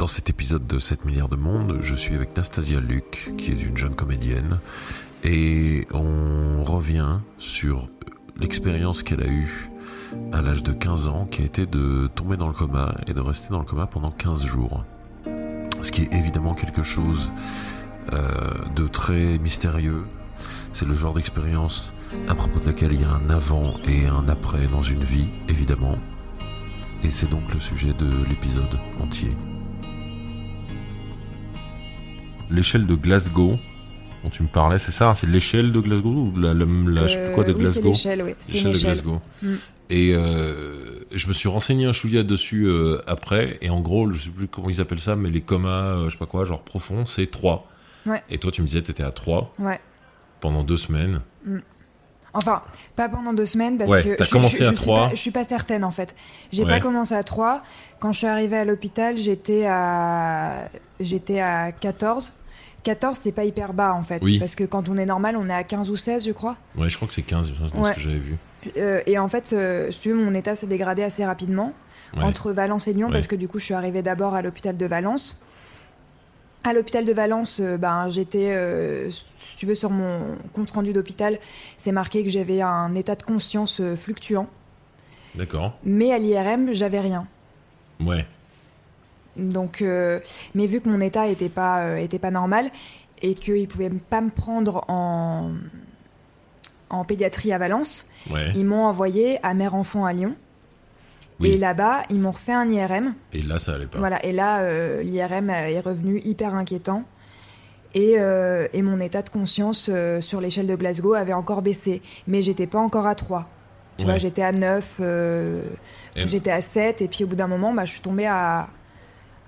[0.00, 3.62] Dans cet épisode de 7 milliards de monde, je suis avec Nastasia Luc, qui est
[3.62, 4.58] une jeune comédienne,
[5.24, 7.86] et on revient sur
[8.40, 9.70] l'expérience qu'elle a eue
[10.32, 13.20] à l'âge de 15 ans, qui a été de tomber dans le coma et de
[13.20, 14.86] rester dans le coma pendant 15 jours.
[15.82, 17.30] Ce qui est évidemment quelque chose
[18.14, 20.06] euh, de très mystérieux.
[20.72, 21.92] C'est le genre d'expérience
[22.26, 25.28] à propos de laquelle il y a un avant et un après dans une vie,
[25.50, 25.98] évidemment.
[27.04, 29.36] Et c'est donc le sujet de l'épisode entier.
[32.50, 33.58] L'échelle de Glasgow
[34.22, 37.24] dont tu me parlais, c'est ça C'est l'échelle de Glasgow ou la, la, je sais
[37.24, 38.34] plus quoi de Euh, oui, Glasgow l'échelle, oui.
[38.52, 38.78] L'échelle de.
[38.78, 39.20] Glasgow.
[39.42, 39.48] Mm.
[39.92, 44.22] Et euh, je me suis renseigné un chouïa dessus euh, après, et en gros, je
[44.24, 46.62] sais plus comment ils appellent ça, mais les comas, euh, je sais pas quoi, genre
[46.62, 47.66] profond, c'est 3.
[48.06, 48.22] Ouais.
[48.30, 49.80] Et toi, tu me disais, t'étais à 3 Ouais.
[50.40, 51.22] pendant deux semaines.
[52.32, 52.62] Enfin,
[52.94, 55.08] pas pendant deux semaines parce Ouais, que t'as je, commencé je- je à suis trois.
[55.08, 56.14] pas- Je suis pas certaine en fait.
[56.52, 56.68] J'ai Ouais.
[56.68, 57.64] pas commencé à 3.
[57.98, 60.68] Quand je suis arrivée à l'hôpital, j'étais à
[61.00, 62.32] j'étais à 14.
[62.82, 64.38] 14, c'est pas hyper bas en fait Oui.
[64.38, 66.56] parce que quand on est normal, on est à 15 ou 16, je crois.
[66.76, 67.90] Ouais, je crois que c'est 15, c'est Ouais.
[67.90, 68.36] ce que j'avais vu.
[68.76, 71.72] Euh, et en fait, euh, si tu veux, mon état s'est dégradé assez rapidement
[72.16, 72.24] Ouais.
[72.24, 73.12] entre Valence et Lyon Ouais.
[73.14, 75.40] parce que du coup, je suis arrivée d'abord à l'hôpital de Valence.
[76.64, 78.54] À l'hôpital de Valence, euh, ben, j'étais,
[79.10, 81.38] si tu veux, sur mon compte rendu d'hôpital,
[81.78, 84.48] c'est marqué que j'avais un état de conscience fluctuant.
[85.34, 85.78] D'accord.
[85.84, 87.26] Mais à l'IRM, j'avais rien.
[88.00, 88.26] Ouais.
[89.40, 90.20] Donc, euh,
[90.54, 92.70] mais vu que mon état était pas, euh, était pas normal
[93.22, 95.50] et qu'ils pouvaient pas me prendre en,
[96.90, 98.52] en pédiatrie à Valence, Ouais.
[98.54, 100.34] ils m'ont envoyé à Mère Enfant à Lyon.
[101.38, 101.50] Oui.
[101.52, 103.14] Et là-bas, ils m'ont refait un IRM.
[103.32, 103.98] Et là, ça allait pas.
[103.98, 107.04] Voilà, et là, euh, l'IRM est revenu hyper inquiétant.
[107.94, 112.02] Et, euh, et mon état de conscience euh, sur l'échelle de Glasgow avait encore baissé.
[112.26, 113.48] Mais j'étais pas encore à 3.
[113.96, 114.12] Tu Ouais.
[114.12, 115.62] vois, j'étais à 9, euh,
[116.14, 118.68] Et- j'étais à 7, et puis au bout d'un moment, bah, je suis tombée à,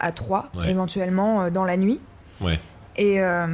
[0.02, 0.70] à 3, Ouais.
[0.70, 2.00] éventuellement, euh, dans la nuit.
[2.40, 2.58] Ouais.
[2.96, 3.46] Et, euh,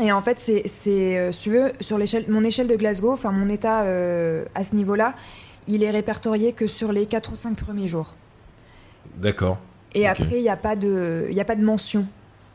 [0.00, 3.12] et en fait, c'est, c'est, euh, si tu veux, sur l'échelle, mon échelle de Glasgow,
[3.12, 3.78] enfin mon état
[4.54, 5.14] à ce niveau-là,
[5.66, 8.14] il est répertorié que sur les 4 ou 5 premiers jours.
[9.16, 9.58] D'accord.
[9.94, 12.06] Et après, il n'y a, pas de- il y a pas de mention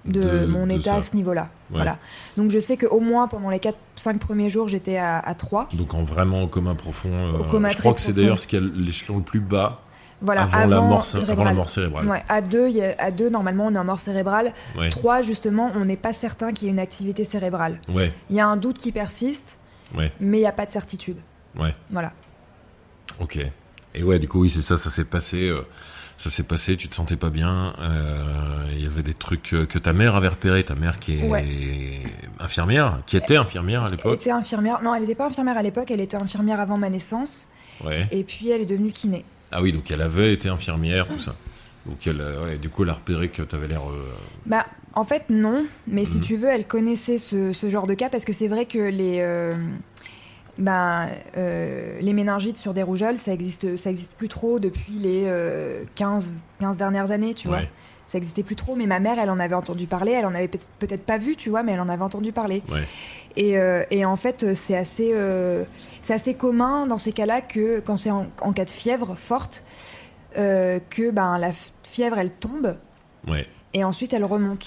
[0.06, 0.96] de, De- mon de état ça.
[0.97, 1.44] à ce niveau-là.
[1.72, 1.78] Ouais.
[1.78, 1.97] Voilà.
[2.38, 5.69] Donc je sais qu'au moins pendant les 4-5 premiers jours, j'étais à, à 3.
[5.74, 7.09] Donc en vraiment coma profond.
[7.12, 9.81] euh, Au coma je crois que c'est d'ailleurs ce qui est l'échelon le plus bas
[10.23, 11.31] Voilà, avant, la mort, cérébrale.
[11.34, 12.07] avant la mort cérébrale.
[12.07, 14.53] Ouais, à 2, à deux, normalement, on est en mort cérébrale.
[14.78, 14.89] Ouais.
[14.89, 17.79] 3, justement, on n'est pas certain qu'il y ait une activité cérébrale.
[17.94, 18.11] Ouais.
[18.29, 19.57] Il y a un doute qui persiste,
[19.94, 21.17] mais il n'y a pas de certitude.
[21.91, 22.13] Voilà.
[23.19, 23.38] Ok.
[23.95, 25.50] Et ouais, du coup, oui, c'est ça, ça s'est passé.
[25.50, 25.62] euh,
[26.17, 27.73] ça s'est passé, tu te sentais pas bien.
[27.79, 30.63] euh, Il y avait des trucs euh, que ta mère avait repérés.
[30.63, 31.45] Ta mère qui est Ouais.
[32.39, 34.13] infirmière, qui était infirmière à Elle l'époque.
[34.22, 34.81] était infirmière.
[34.81, 37.50] Non, elle n'était pas infirmière à l'époque, elle était infirmière avant ma naissance.
[37.83, 38.07] Ouais.
[38.12, 39.25] Et puis elle est devenue kiné.
[39.53, 41.36] Ah oui, donc elle avait été infirmière, tout ça.
[41.86, 43.81] Donc elle, euh, ouais, du coup, elle a repéré que t'avais l'air.
[43.90, 44.12] euh,
[44.46, 44.66] Bah,
[44.96, 45.66] en fait, non.
[45.88, 46.22] Mais si Mhm.
[46.24, 49.18] tu veux, elle connaissait ce, ce genre de cas parce que c'est vrai que les,
[49.19, 49.53] euh,
[50.58, 55.24] ben, euh, les méningites sur des rougeoles, ça existe, ça existe plus trop depuis les
[55.25, 57.59] euh, 15, 15 dernières années, tu vois.
[58.06, 60.12] Ça existait plus trop, mais ma mère, elle en avait entendu parler.
[60.12, 62.62] Elle en avait peut- peut-être pas vu, tu vois, mais elle en avait entendu parler.
[62.72, 62.84] Ouais.
[63.35, 65.63] Et, euh, et en fait, euh, c'est assez, euh,
[66.01, 69.63] c'est assez commun dans ces cas-là que quand c'est en, en cas de fièvre forte,
[70.35, 71.51] que ben, la
[71.83, 72.75] fièvre, elle tombe
[73.27, 73.47] Ouais.
[73.75, 74.66] et ensuite elle remonte.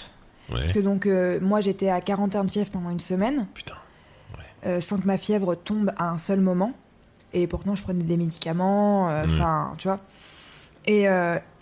[0.48, 0.60] Ouais.
[0.60, 1.08] Parce que donc,
[1.42, 3.74] moi, j'étais à 41 de fièvre pendant une semaine, Putain.
[4.80, 6.72] sans que ma fièvre tombe à un seul moment.
[7.32, 9.24] Et pourtant, je prenais des médicaments, Mhm.
[9.24, 9.98] enfin, tu vois.
[10.86, 11.06] Et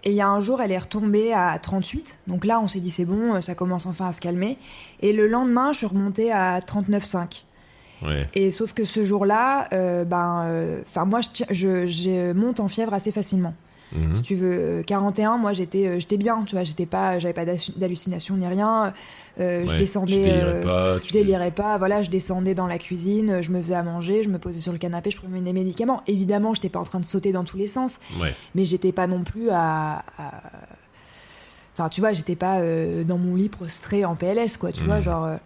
[0.05, 2.19] et il y a un jour, elle est retombée à 38.
[2.27, 4.59] Donc là, on s'est dit, c'est bon, euh, ça commence enfin à se calmer.
[5.01, 7.45] Et le lendemain, je suis remontée à 39,5.
[8.03, 8.29] Ouais.
[8.35, 12.69] Et sauf que ce jour-là, euh, ben, euh, enfin moi, je, je, je monte en
[12.69, 13.55] fièvre assez facilement.
[13.93, 14.15] Mhm.
[14.15, 17.35] Si tu veux, euh, 41, moi j'étais, euh, j'étais bien, tu vois, j'étais pas, j'avais
[17.35, 18.93] pas d'hallu- d'hallucination ni rien.
[19.41, 20.95] Euh, je descendais, Tu délirais euh, pas.
[20.97, 21.79] je tu- délirais pas.
[21.79, 24.73] Voilà, je descendais dans la cuisine, je me faisais à manger, je me posais sur
[24.73, 26.03] le canapé, je prenais des médicaments.
[26.07, 28.35] Évidemment, j'étais pas en train de sauter dans tous les sens, Ouais.
[28.55, 30.43] mais j'étais pas non plus à, à-
[31.75, 34.87] enfin, tu vois, j'étais pas euh, dans mon lit prostré en PLS, quoi, tu Mhm.
[34.87, 35.25] vois, genre.
[35.25, 35.37] euh,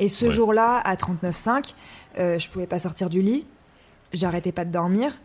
[0.00, 0.30] Et ce Ouais.
[0.30, 1.74] jour-là, à 39,5,
[2.20, 3.44] euh, je pouvais pas sortir du lit,
[4.12, 5.16] j'arrêtais pas de dormir.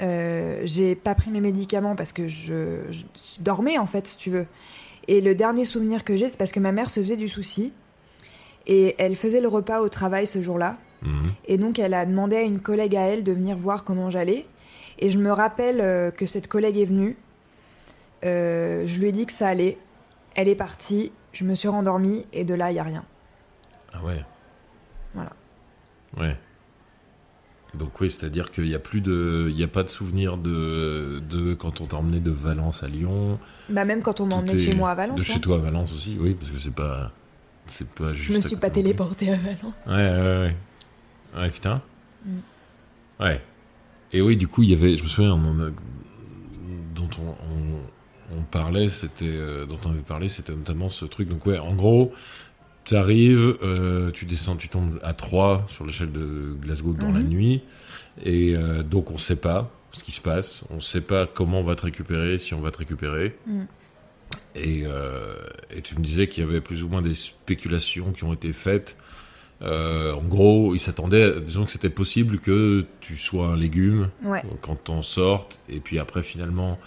[0.00, 3.04] Euh, j'ai pas pris mes médicaments parce que je, je
[3.40, 4.46] dormais en fait, si tu veux.
[5.08, 7.72] Et le dernier souvenir que j'ai, c'est parce que ma mère se faisait du souci.
[8.66, 10.76] Et elle faisait le repas au travail ce jour-là.
[11.02, 11.32] Mhm.
[11.46, 14.46] Et donc, elle a demandé à une collègue à elle de venir voir comment j'allais.
[14.98, 17.16] Et je me rappelle euh, que cette collègue est venue.
[18.24, 19.78] Euh, je lui ai dit que ça allait.
[20.36, 21.10] Elle est partie.
[21.32, 22.24] Je me suis rendormie.
[22.32, 23.04] Et de là, il n'y a rien.
[23.92, 24.24] Ah ouais.
[25.14, 25.32] Voilà.
[26.16, 26.36] Ouais.
[27.74, 31.22] Donc oui, c'est-à-dire qu'il n'y a plus de, il y a pas de souvenir de,
[31.30, 33.38] de quand on t'a emmené de Valence à Lyon.
[33.70, 35.16] Bah même quand on m'emmenait chez moi à Valence.
[35.16, 35.34] De hein.
[35.34, 37.12] chez toi à Valence aussi, oui, parce que c'est pas,
[37.66, 38.30] c'est pas juste.
[38.30, 39.74] Je me suis pas téléportée à Valence.
[39.86, 40.56] Ouais, ouais, ouais.
[41.40, 41.80] Ouais, putain.
[42.26, 42.30] Mm.
[43.20, 43.40] Ouais.
[44.12, 45.70] Et oui, du coup, il y avait, je me souviens, on en a-
[46.94, 51.28] dont on, on, on parlait, c'était, euh, dont on avait parlé, c'était notamment ce truc.
[51.28, 52.12] Donc ouais, en gros,
[52.84, 53.56] tu arrives,
[54.14, 57.28] tu descends, tu tombes à 3 sur l'échelle de Glasgow dans la Mhm.
[57.28, 57.62] nuit,
[58.24, 61.64] et euh, donc on sait pas ce qui se passe, on sait pas comment on
[61.64, 63.36] va te récupérer, si on va te récupérer.
[63.46, 63.62] Mm.
[64.54, 65.34] Et, euh,
[65.74, 68.52] et tu me disais qu'il y avait plus ou moins des spéculations qui ont été
[68.52, 68.96] faites.
[69.62, 74.42] Euh, en gros, ils s'attendaient, disons que c'était possible que tu sois un légume Ouais.
[74.62, 76.78] quand t'en sortes, et puis après finalement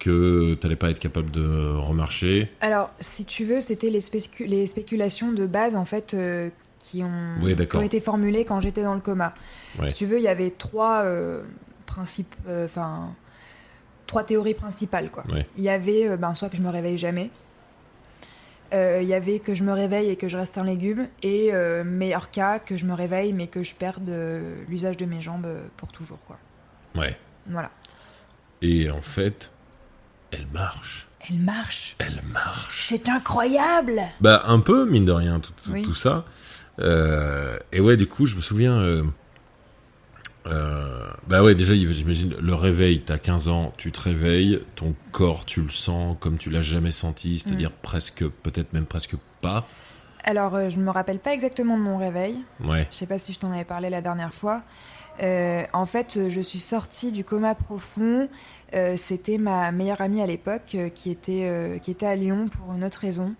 [0.00, 2.50] que t'allais pas être capable de remarcher.
[2.60, 6.50] Alors, si tu veux, c'était les, spécu- les spéculations de base, en fait, euh,
[6.80, 7.80] qui, ont, Oui, qui d'accord.
[7.80, 9.32] ont été formulées quand j'étais dans le coma.
[9.78, 9.88] Ouais.
[9.90, 11.44] Si tu veux, il y avait trois euh,
[11.86, 13.14] principes, euh, enfin,
[14.08, 15.22] trois théories principales, quoi.
[15.30, 15.46] Ouais.
[15.56, 17.30] Il y avait, ben, soit que je me réveille jamais,
[18.72, 21.50] il y avait que je me réveille et que je reste un légume, et
[21.84, 24.08] meilleur cas, que je me réveille mais que je perde
[24.68, 26.38] l'usage de mes jambes pour toujours, quoi.
[26.94, 27.16] Ouais.
[27.48, 27.72] Voilà.
[28.62, 29.50] Et en fait,
[30.32, 31.06] elle marche.
[31.28, 31.96] Elle marche.
[31.98, 32.86] Elle marche.
[32.88, 34.00] C'est incroyable.
[34.20, 35.82] Bah un peu mine de rien tout, tout, Oui.
[35.82, 36.24] tout ça.
[36.78, 38.72] Euh, et ouais du coup je me souviens.
[38.80, 39.02] euh,
[40.46, 43.02] euh, bah ouais déjà j'imagine le réveil.
[43.02, 46.90] T'as 15 ans, tu te réveilles, ton corps tu le sens comme tu l'as jamais
[46.90, 49.66] senti, c'est-à-dire presque peut-être même presque pas.
[50.22, 52.42] Alors, je me rappelle pas exactement de mon réveil.
[52.62, 52.86] Ouais.
[52.90, 54.62] Je sais pas si je t'en avais parlé la dernière fois.
[55.22, 58.28] Euh, en fait, euh, je suis sortie du coma profond.
[58.74, 62.72] Euh, C'était ma meilleure amie à l'époque euh, qui, était, qui était à Lyon pour
[62.74, 63.34] une autre raison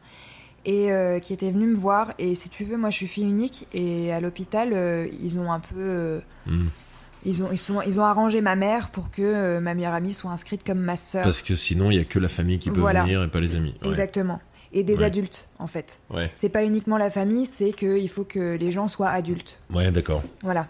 [0.67, 0.91] et
[1.23, 2.12] qui était venue me voir.
[2.19, 5.61] Et si tu veux, moi je suis fille unique et à l'hôpital, ils ont un
[5.61, 6.21] peu.
[6.47, 6.67] Hmm.
[7.25, 10.12] ils, ont, ils, sont, ils ont arrangé ma mère pour que euh, ma meilleure amie
[10.12, 11.25] soit inscrite comme ma sœur.
[11.25, 13.05] Parce que sinon il y a que la famille qui peut Voilà.
[13.05, 13.75] venir et pas les amis.
[13.83, 13.88] Ouais.
[13.88, 14.38] Exactement.
[14.75, 15.05] Et des Ouais.
[15.05, 15.99] adultes, en fait.
[16.11, 16.31] Ouais.
[16.37, 19.61] C'est pas uniquement la famille, c'est qu'il faut que les gens soient adultes.
[19.71, 20.23] Ouais d'accord.
[20.43, 20.69] Voilà.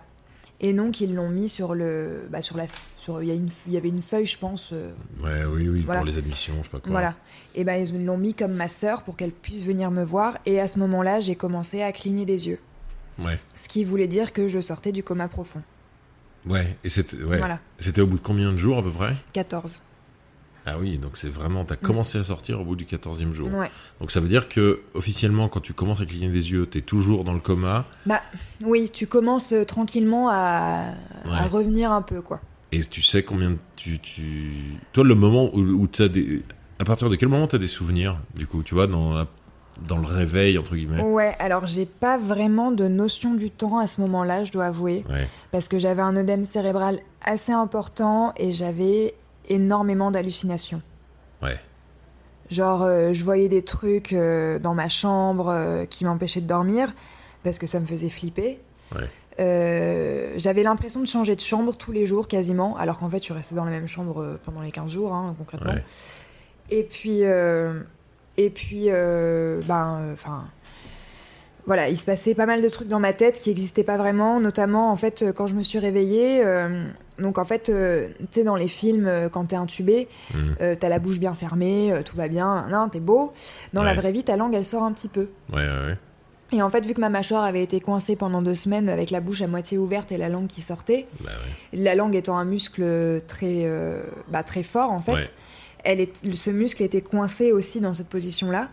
[0.63, 2.67] Et donc ils l'ont mis sur le, bah sur la,
[2.99, 4.71] sur il y, a une- il y avait une feuille, je pense.
[4.73, 4.93] euh,
[5.23, 6.01] Ouais oui oui Voilà.
[6.01, 6.91] pour les admissions je sais pas quoi.
[6.91, 7.15] Voilà.
[7.55, 10.37] Et ben ils l'ont mis comme ma sœur pour qu'elle puisse venir me voir.
[10.45, 12.59] Et à ce moment-là, j'ai commencé à cligner des yeux,
[13.19, 13.39] Ouais.
[13.55, 15.63] ce qui voulait dire que je sortais du coma profond.
[16.47, 16.77] Ouais.
[16.85, 17.39] Et c'était ouais.
[17.39, 17.59] Voilà.
[17.79, 19.15] C'était au bout de combien de jours à peu près?
[19.33, 19.83] 14.
[20.73, 23.53] Ah oui donc c'est vraiment t'as commencé à sortir au bout du 14e jour.
[23.53, 23.71] Ouais.
[24.01, 27.25] Donc ça veut dire que officiellement, quand tu commences à cligner des yeux, t'es toujours
[27.25, 28.21] dans le coma Bah
[28.65, 30.93] oui, tu commences euh, tranquillement à,
[31.51, 32.41] revenir un peu quoi.
[32.73, 36.43] et tu sais combien tu tu toi le moment où, où t'as des
[36.79, 39.27] à partir de quel moment t'as des souvenirs du coup tu vois dans
[39.89, 41.03] dans le réveil entre guillemets?
[41.03, 45.05] Ouais, alors j'ai pas vraiment de notion du temps à ce moment-là, je dois avouer.
[45.09, 45.27] Ouais.
[45.53, 49.15] parce que j'avais un œdème cérébral assez important et j'avais
[49.51, 50.81] énormément d'hallucinations.
[51.43, 51.59] Ouais.
[52.51, 56.93] Genre, euh, je voyais des trucs euh, dans ma chambre euh, qui m'empêchaient de dormir
[57.45, 58.61] parce que ça me faisait flipper.
[58.95, 59.09] Ouais.
[60.37, 63.33] J'avais l'impression de changer de chambre tous les jours quasiment, alors qu'en fait, je suis
[63.33, 65.73] restée dans la même chambre pendant les 15 jours, hein, concrètement.
[65.73, 65.85] Ouais.
[66.69, 67.23] Et puis,
[68.37, 70.45] et puis, ben, enfin,
[71.65, 74.41] voilà, il se passait pas mal de trucs dans ma tête qui n'existaient pas vraiment,
[74.41, 76.45] notamment en fait quand je me suis réveillée.
[77.21, 80.55] Donc en fait, euh, tu sais, dans les films, euh, quand t'es intubé, Mhm.
[80.61, 83.33] euh, t'as la bouche bien fermée, tout va bien, non, t'es beau.
[83.73, 85.29] Dans la vraie vie, ta langue, elle sort un petit peu.
[85.53, 85.67] Ouais ouais.
[85.87, 85.97] ouais.
[86.53, 89.21] Et en fait, vu que ma mâchoire avait été coincée pendant deux semaines avec la
[89.21, 91.31] bouche à moitié ouverte et la langue qui sortait, Bah
[91.73, 92.85] la langue étant un muscle
[93.29, 93.71] très,
[94.29, 95.33] bah, très fort en fait,
[95.85, 98.69] elle est, ce muscle était coincé aussi dans cette position-là.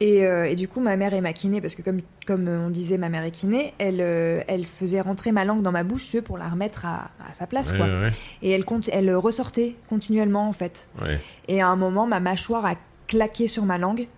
[0.00, 2.68] Et, euh, et du coup, ma mère est ma kiné, parce que comme, comme on
[2.68, 6.08] disait, ma mère est kiné, elle, euh, elle faisait rentrer ma langue dans ma bouche,
[6.08, 7.86] tu veux, pour la remettre à, à sa place, Ouais, quoi.
[7.86, 10.88] ouais, Et elle, elle ressortait continuellement, en fait.
[11.00, 11.20] ouais.
[11.46, 12.74] Et à un moment, ma mâchoire a
[13.06, 14.08] claqué sur ma langue,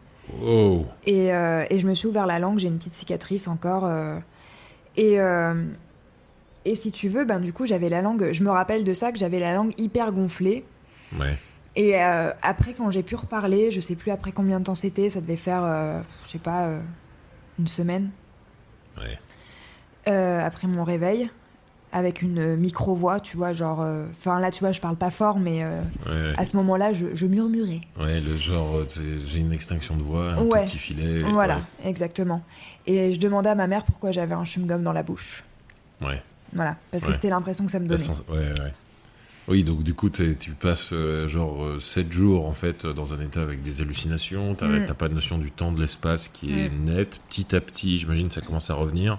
[0.45, 0.83] Oh.
[1.04, 3.85] et, euh, et je me suis ouvert la langue, j'ai une petite cicatrice encore.
[3.85, 4.18] euh,
[4.97, 5.54] et, euh,
[6.64, 9.12] et si tu veux, ben du coup, j'avais la langue, je me rappelle de ça,
[9.12, 10.64] que j'avais la langue hyper gonflée.
[11.21, 11.37] Ouais.
[11.76, 15.11] Et euh, après, quand j'ai pu reparler, je sais plus après combien de temps c'était,
[15.11, 16.80] ça devait faire, euh, je sais pas, euh,
[17.59, 18.11] une semaine.
[18.99, 19.18] Ouais.
[20.09, 21.30] Euh, après mon réveil,
[21.92, 23.85] avec une micro-voix, tu vois, genre.
[24.12, 26.33] Enfin, là, tu vois, je parle pas fort, mais Ouais.
[26.37, 27.80] à ce moment-là, je, je murmurais.
[28.00, 28.78] Ouais, le genre,
[29.26, 30.62] j'ai une extinction de voix, un Ouais.
[30.62, 31.23] tout petit filet.
[31.30, 32.42] Voilà, exactement.
[32.87, 35.45] Et je demandais à ma mère pourquoi j'avais un chewing-gum dans la bouche.
[36.00, 36.23] Ouais.
[36.52, 38.02] Voilà, parce que c'était l'impression que ça me donnait.
[38.02, 38.73] sens- Ouais, ouais.
[39.48, 43.20] Oui, donc du coup, tu passes euh, genre 7 jours en fait euh, dans un
[43.20, 44.54] état avec des hallucinations.
[44.54, 44.86] T'as Mm.
[44.86, 47.18] t'as pas de notion du temps, de l'espace qui est net.
[47.28, 49.18] Petit à petit, j'imagine, ça commence à revenir.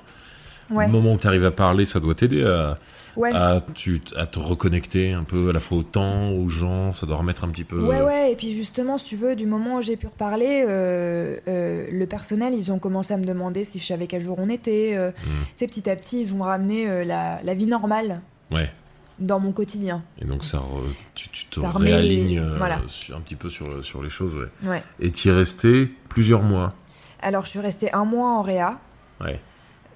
[0.69, 0.85] Ouais.
[0.85, 2.77] Le moment où tu arrives à parler, ça doit t'aider à,
[3.15, 3.31] Ouais.
[3.33, 7.05] à, tu, à te reconnecter un peu à la fois au temps, aux gens, ça
[7.07, 7.79] doit remettre un petit peu.
[7.81, 11.37] Ouais, ouais, et puis justement, si tu veux, du moment où j'ai pu reparler, euh,
[11.47, 14.49] euh, le personnel, ils ont commencé à me demander si je savais quel jour on
[14.49, 14.91] était.
[14.97, 15.13] euh, Mm.
[15.13, 18.19] Tu sais, petit à petit, ils ont ramené euh, la, la vie normale
[18.51, 18.69] Ouais.
[19.19, 20.03] Dans mon quotidien.
[20.19, 22.75] Et donc ça, re- tu, tu te Ça réalignes les- euh, voilà.
[23.15, 24.69] un petit peu sur, sur les choses, ouais.
[24.69, 24.83] Ouais.
[24.99, 26.73] Et tu es resté plusieurs mois.
[27.21, 28.79] Alors, je suis restée un mois en réa,
[29.21, 29.39] Ouais.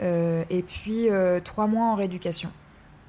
[0.01, 2.49] euh, et puis euh, trois mois en rééducation.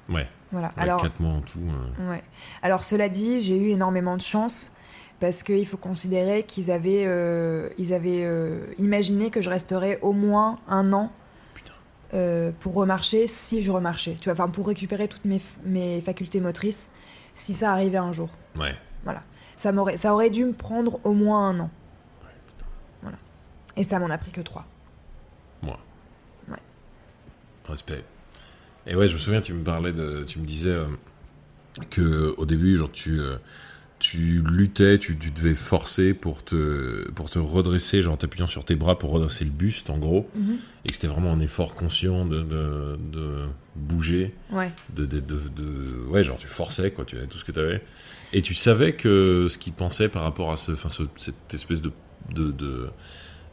[0.09, 0.27] Ouais.
[0.51, 0.67] Voilà.
[0.67, 1.57] Ouais, Alors, quatre mois en tout.
[1.99, 2.09] euh.
[2.11, 2.21] Ouais.
[2.61, 4.75] Alors cela dit, j'ai eu énormément de chance
[5.19, 10.11] parce qu'il faut considérer qu'ils avaient, euh, ils avaient euh, imaginé que je resterais au
[10.13, 11.11] moins un an
[12.13, 14.15] euh, pour remarcher si je remarchais.
[14.19, 16.87] Tu vois, enfin pour récupérer toutes mes, mes facultés motrices
[17.35, 18.29] si ça arrivait un jour.
[18.55, 18.75] Ouais.
[19.03, 19.23] Voilà.
[19.57, 21.71] Ça m'aurait, ça aurait dû me prendre au moins un an.
[23.01, 23.17] Voilà.
[23.77, 24.65] Et ça m'en a pris que trois.
[25.61, 25.79] Moi.
[26.49, 26.57] Ouais.
[27.65, 28.03] Respect.
[28.85, 30.85] Et ouais, je me souviens, tu me parlais de, tu me disais euh,
[31.89, 33.37] que au début, genre tu, euh,
[34.03, 38.65] tu luttais, tu, tu devais forcer pour te, pour te redresser, genre en t'appuyant sur
[38.65, 40.57] tes bras pour redresser le buste, en gros, Mhm.
[40.83, 43.29] et que c'était vraiment un effort conscient de, de, de
[43.77, 44.73] bouger, Ouais.
[44.93, 45.21] de, de,
[46.09, 47.81] ouais, genre tu forçais quoi, tu avais tout ce que tu avais,
[48.33, 51.91] et tu savais que ce qu'ils pensaient par rapport à ce, ce- cette espèce de,
[52.35, 52.89] de,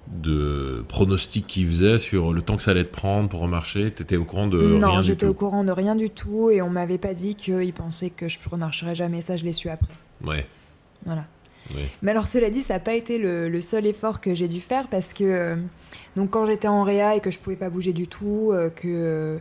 [0.09, 4.17] de pronostic qu'ils faisaient sur le temps que ça allait te prendre pour remarcher T'étais
[4.17, 6.71] au courant de non, rien du j'étais au courant de rien du tout et on
[6.71, 9.21] m'avait pas dit qu'ils pensaient que je remarcherais jamais.
[9.21, 9.93] Ça, je l'ai su après.
[10.25, 10.47] Ouais,
[11.05, 11.25] Voilà.
[12.03, 14.61] Mais alors cela dit, ça n'a pas été le, le seul effort que j'ai dû
[14.61, 15.57] faire parce que euh,
[16.17, 19.39] donc quand j'étais en réa et que je pouvais pas bouger du tout, euh, que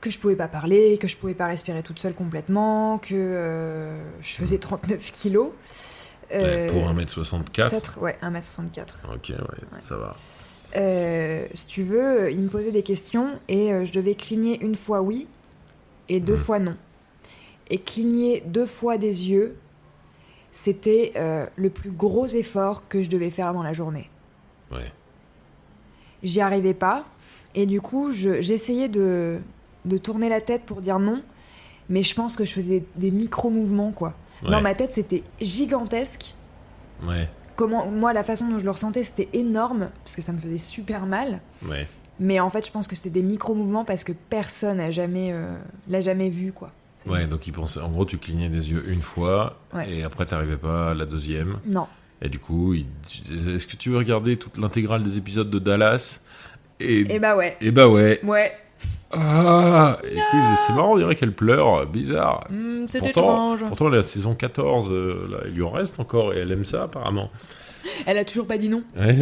[0.00, 4.02] que je pouvais pas parler, que je pouvais pas respirer toute seule complètement, que euh,
[4.20, 5.52] je faisais 39 kilos.
[6.32, 9.14] Ouais, Pour 1m64 Peut-être, ouais, 1m64.
[9.14, 10.16] Ok, ouais, ça va.
[11.54, 15.28] Si tu veux, il me posait des questions et je devais cligner une fois oui
[16.08, 16.38] et deux Mhm.
[16.38, 16.76] fois non.
[17.70, 19.54] Et cligner deux fois des yeux,
[20.52, 24.08] c'était euh, le plus gros effort que je devais faire dans la journée.
[24.70, 24.92] Ouais,
[26.22, 27.04] J'y arrivais pas
[27.54, 29.40] et du coup, je- j'essayais de,
[29.84, 31.20] de tourner la tête pour dire non,
[31.88, 34.14] mais je pense que je faisais des micro-mouvements quoi.
[34.44, 36.34] ouais, Dans ma tête, c'était gigantesque.
[37.06, 40.38] ouais, Comment, moi, la façon dont je le ressentais, c'était énorme parce que ça me
[40.38, 41.40] faisait super mal.
[41.68, 41.86] ouais.
[42.20, 45.56] Mais en fait, je pense que c'était des micro-mouvements parce que personne n'a jamais, euh,
[45.88, 46.70] l'a jamais vu, quoi.
[47.06, 49.90] Ouais, donc ils pensaient, en gros, tu clignais des yeux une fois, Ouais.
[49.90, 51.56] et après t'arrivais pas à la deuxième.
[51.66, 51.86] Non.
[52.20, 52.74] Et du coup,
[53.28, 56.20] disaient, est-ce que tu veux regarder toute l'intégrale des épisodes de Dallas?
[56.80, 57.56] Et, Et bah ouais.
[57.60, 58.20] et bah ouais.
[58.22, 58.52] Ouais.
[59.14, 62.44] Ah Et coup, ils disaient, c'est marrant, on dirait qu'elle pleure, bizarre.
[62.50, 63.60] Hmm, c'est étrange.
[63.66, 66.84] pourtant, la saison 14, euh, là, il lui en reste encore, et elle aime ça,
[66.84, 67.30] apparemment.
[68.06, 68.82] Elle a toujours pas dit non.
[68.96, 69.16] Ouais,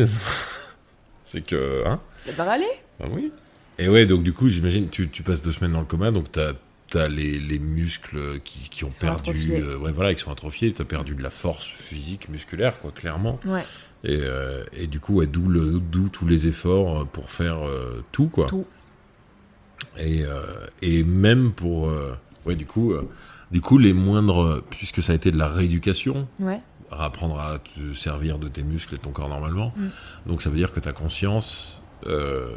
[1.25, 2.65] c'est que, hein Ça va aller
[3.03, 3.33] Ah oui.
[3.79, 6.31] Et ouais, donc du coup, j'imagine, tu, tu passes deux semaines dans le coma, donc
[6.31, 6.53] t'as
[6.99, 10.85] as les, les muscles qui, qui ont perdu, euh, ouais, voilà, qui sont atrophiés, t'as
[10.85, 13.38] perdu de la force physique, musculaire, quoi, clairement.
[13.44, 13.64] Ouais.
[14.04, 18.02] Et, euh, et du coup, ouais, d'où le, d'où tous les efforts pour faire euh,
[18.12, 18.47] tout, quoi.
[18.47, 18.66] Tout.
[19.99, 20.42] Et, euh,
[20.82, 22.14] et même pour, euh,
[22.47, 23.09] ouais, du coup, euh,
[23.50, 26.61] du coup, les moindres, puisque ça a été de la rééducation, Ouais.
[26.90, 29.73] apprendre à te servir de tes muscles et de ton corps normalement.
[29.76, 29.87] Mm.
[30.26, 32.56] Donc ça veut dire que ta conscience, euh,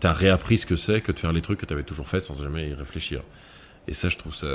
[0.00, 2.34] t'as réappris ce que c'est que de faire les trucs que t'avais toujours fait sans
[2.40, 3.22] jamais y réfléchir.
[3.88, 4.46] Et ça, je trouve ça,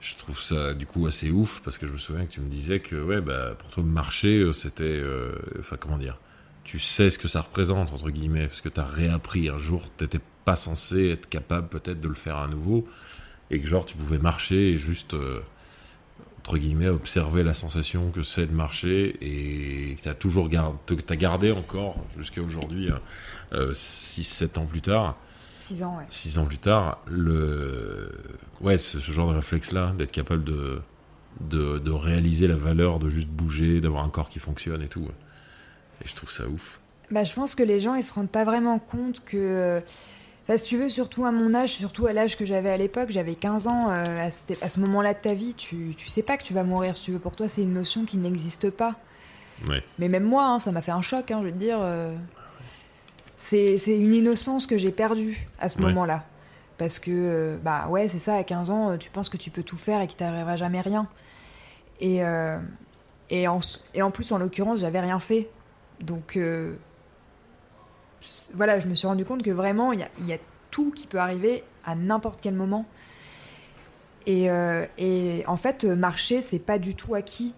[0.00, 2.48] je trouve ça du coup assez ouf parce que je me souviens que tu me
[2.48, 6.18] disais que ouais, bah pour toi marcher, euh, c'était, euh, enfin comment dire,
[6.64, 10.20] tu sais ce que ça représente entre guillemets parce que t'as réappris un jour, t'étais
[10.44, 12.88] pas censé être capable peut-être de le faire à nouveau
[13.50, 15.40] et que genre tu pouvais marcher et juste euh,
[16.38, 20.78] entre guillemets, observer la sensation que c'est de marcher et que tu as toujours gardé,
[21.06, 22.88] t'as gardé encore jusqu'à aujourd'hui,
[23.52, 25.16] 6-7 ans plus tard,
[25.74, 26.04] 6 ans, ouais.
[26.08, 28.10] 6 ans plus tard, le,
[28.60, 30.80] ouais, ce, ce genre de réflexe-là, d'être capable de,
[31.40, 35.06] de, de réaliser la valeur de juste bouger, d'avoir un corps qui fonctionne et tout.
[36.04, 36.80] Et je trouve ça ouf.
[37.10, 39.80] Bah, je pense que les gens, ils se rendent pas vraiment compte que.
[40.44, 43.10] Enfin, si tu veux, surtout à mon âge, surtout à l'âge que j'avais à l'époque,
[43.10, 46.42] j'avais 15 ans, euh, à, ce moment-là de ta vie, tu, tu sais pas que
[46.42, 47.18] tu vas mourir, si tu veux.
[47.20, 48.96] Pour toi, c'est une notion qui n'existe pas.
[49.68, 49.84] Ouais.
[49.98, 51.78] Mais même moi, hein, ça m'a fait un choc, hein, je veux te dire.
[51.80, 52.16] euh,
[53.42, 55.84] C'est une innocence que j'ai perdue à ce Ouais.
[55.88, 56.24] moment-là.
[56.78, 59.62] Parce que, euh, bah ouais, c'est ça, à 15 ans, tu penses que tu peux
[59.62, 61.08] tout faire et qu'il t'arrivera jamais rien.
[62.00, 62.58] Et, euh,
[63.30, 63.60] et, en,
[63.94, 65.48] et en plus, en l'occurrence, j'avais rien fait.
[66.00, 66.74] Donc, euh,
[68.54, 70.38] voilà, je me suis rendu compte que vraiment, il y a, il y a
[70.70, 72.86] tout qui peut arriver à n'importe quel moment.
[74.26, 77.54] Et, euh, et en fait, marcher, c'est pas du tout acquis.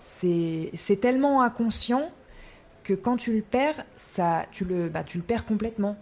[0.00, 2.10] C'est c'est tellement inconscient
[2.84, 5.96] que quand tu le perds, ça, tu, le, bah, tu le perds complètement.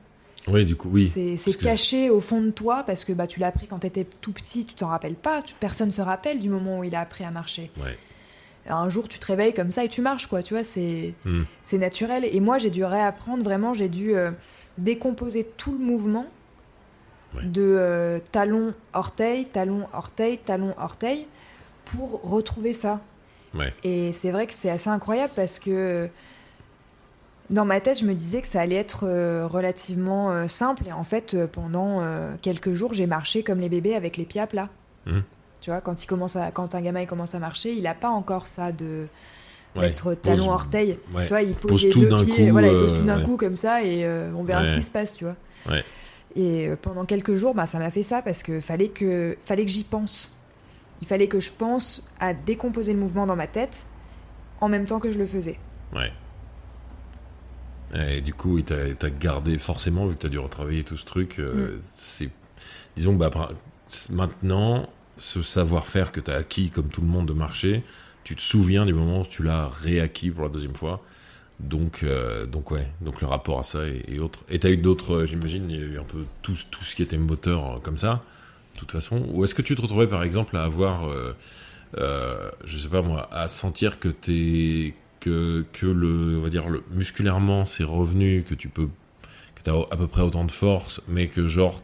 [0.49, 1.11] Oui, du coup, oui.
[1.37, 3.87] C'est que- caché au fond de toi parce que bah, tu l'as appris quand tu
[3.87, 5.43] étais tout petit, tu t'en rappelles pas.
[5.43, 7.71] tu- personne se rappelle du moment où il a appris à marcher.
[7.83, 7.99] Ouais.
[8.69, 10.43] Un jour, tu te réveilles comme ça et tu marches, quoi.
[10.43, 11.43] Tu vois, c'est Hmm.
[11.65, 12.25] c'est naturel.
[12.31, 14.31] Et moi, j'ai dû réapprendre vraiment, j'ai dû euh,
[14.79, 16.27] décomposer tout le mouvement
[17.37, 17.43] Ouais.
[17.45, 21.27] de euh, talon, orteil, talon, orteil, talon, orteil
[21.85, 23.01] pour retrouver ça.
[23.55, 23.73] Ouais.
[23.85, 26.09] Et c'est vrai que c'est assez incroyable parce que
[27.51, 30.85] dans ma tête, je me disais que ça allait être euh, relativement euh, simple.
[30.87, 32.03] Et en fait, euh, pendant
[32.43, 34.69] quelques jours, j'ai marché comme les bébés avec les pieds à plat.
[35.07, 35.23] Mhm.
[35.61, 37.95] Tu vois, quand, il commence à, quand un gamin il commence à marcher, il n'a
[37.95, 39.07] pas encore ça de
[39.77, 39.83] Ouais.
[39.83, 40.99] d'être Pose- talon orteil.
[41.15, 41.23] ouais.
[41.25, 43.19] Tu vois, il pose, Pose les tout deux pieds, coup, voilà, il pose tout d'un
[43.19, 43.25] ouais.
[43.25, 45.37] coup comme ça et euh, on verra ce qui se passe, tu vois.
[46.35, 49.65] Et euh, pendant quelques jours, bah, ça m'a fait ça parce que fallait que, fallait
[49.65, 50.37] que j'y pense.
[51.03, 53.77] Il fallait que je pense à décomposer le mouvement dans ma tête
[54.61, 55.59] en même temps que je le faisais.
[55.95, 56.13] Ouais.
[57.95, 61.39] Et du coup, il t'a gardé forcément, vu que t'as dû retravailler tout ce truc.
[61.39, 61.81] euh, Mm.
[61.93, 62.31] C'est,
[62.97, 63.31] disons, bah,
[64.11, 67.83] maintenant, ce savoir-faire que t'as acquis, comme tout le monde, de marcher,
[68.25, 71.03] tu te souviens du moment où tu l'as réacquis pour la deuxième fois.
[71.59, 74.41] Donc, euh, donc ouais, donc le rapport à ça et, et autres.
[74.49, 76.95] Et t'as eu d'autres, euh, j'imagine, il y a eu un peu tout, tout ce
[76.95, 78.25] qui était moteur euh, comme ça,
[78.75, 79.27] de toute façon.
[79.33, 81.37] Ou est-ce que tu te retrouvais par exemple à avoir, euh,
[81.99, 86.69] euh, je sais pas moi, à sentir que t'es que que le, on va dire
[86.69, 88.89] le musculairement c'est revenu, que tu peux,
[89.55, 91.83] que t'as à peu près autant de force, mais que genre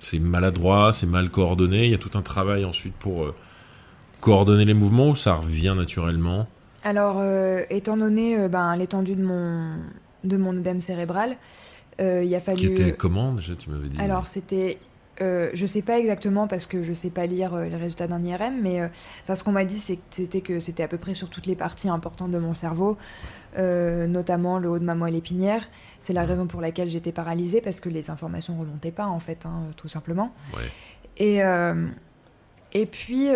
[0.00, 1.84] c'est maladroit, c'est mal coordonné.
[1.84, 3.34] Il y a tout un travail ensuite pour euh,
[4.20, 6.48] coordonner les mouvements ou ça revient naturellement?
[6.82, 9.74] Alors, euh, étant donné euh, ben, l'étendue de mon,
[10.24, 11.36] de mon œdème cérébral,
[11.98, 12.56] il a fallu.
[12.56, 14.00] Qui était comment déjà tu m'avais dit.
[14.00, 14.78] Alors c'était,
[15.20, 18.22] euh, je sais pas exactement parce que je sais pas lire euh, les résultats d'un
[18.22, 18.88] IRM, mais euh,
[19.24, 21.88] enfin, ce qu'on m'a dit c'était que c'était à peu près sur toutes les parties
[21.88, 22.96] importantes de mon cerveau,
[23.58, 25.68] euh, notamment le haut de ma moelle épinière.
[26.00, 29.44] C'est la raison pour laquelle j'étais paralysée parce que les informations remontaient pas en fait,
[29.44, 30.32] hein, tout simplement.
[30.54, 30.70] Ouais.
[31.18, 31.40] Et
[32.72, 33.26] et puis,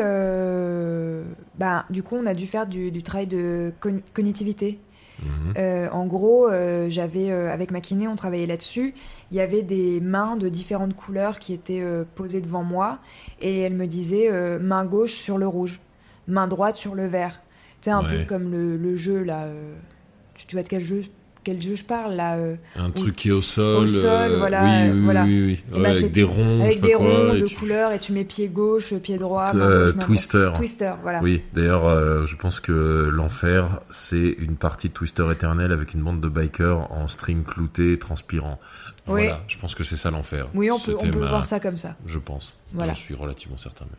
[1.59, 4.79] bah, du coup, on a dû faire du, du travail de con- cognitivité.
[5.23, 5.55] Mhm.
[5.57, 8.95] Euh, en gros, euh, j'avais euh, avec ma kiné, on travaillait là-dessus.
[9.31, 11.85] Il y avait des mains de différentes couleurs qui étaient
[12.15, 12.99] posées devant moi,
[13.41, 15.81] et elle me disait main gauche sur le rouge,
[16.27, 17.41] main droite sur le vert.
[17.81, 18.21] Sais, un Ouais.
[18.21, 19.47] peu comme le, le jeu là.
[20.35, 21.05] tu, tu vois de quel jeu,
[21.45, 23.85] quel jeu je parle là euh, Un truc qui est au sol.
[23.85, 25.25] Au sol, euh, voilà, Oui, oui, voilà.
[25.25, 25.63] oui, oui.
[25.77, 28.25] Ouais, bah, avec des ronds, je Avec des ronds de tu- couleurs, et tu mets
[28.25, 30.05] pied gauche, pied droit, Euh, gauche.
[30.05, 30.51] Twister.
[30.57, 31.21] Twister, voilà.
[31.23, 36.03] Oui, d'ailleurs, euh, je pense que l'enfer, c'est une partie de Twister éternel avec une
[36.03, 38.59] bande de bikers en string clouté, transpirant.
[39.07, 39.29] Oui.
[39.49, 40.49] Je pense que c'est ça l'enfer.
[40.55, 41.95] Oui, on peut, on C'était peut ma- voir ça comme ça.
[42.07, 42.55] Je pense.
[42.73, 42.95] Voilà.
[42.95, 43.85] J'en suis relativement certain.
[43.91, 43.99] mais-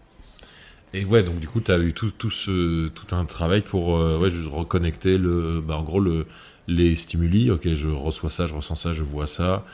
[1.00, 3.98] Et ouais, donc du coup, tu as eu tout, tout, ce, tout un travail pour
[3.98, 6.26] euh, ouais, juste reconnecter le, bah, en gros le,
[6.68, 7.52] les stimuli.
[7.52, 9.66] Ok, je reçois ça, je ressens ça, je vois ça.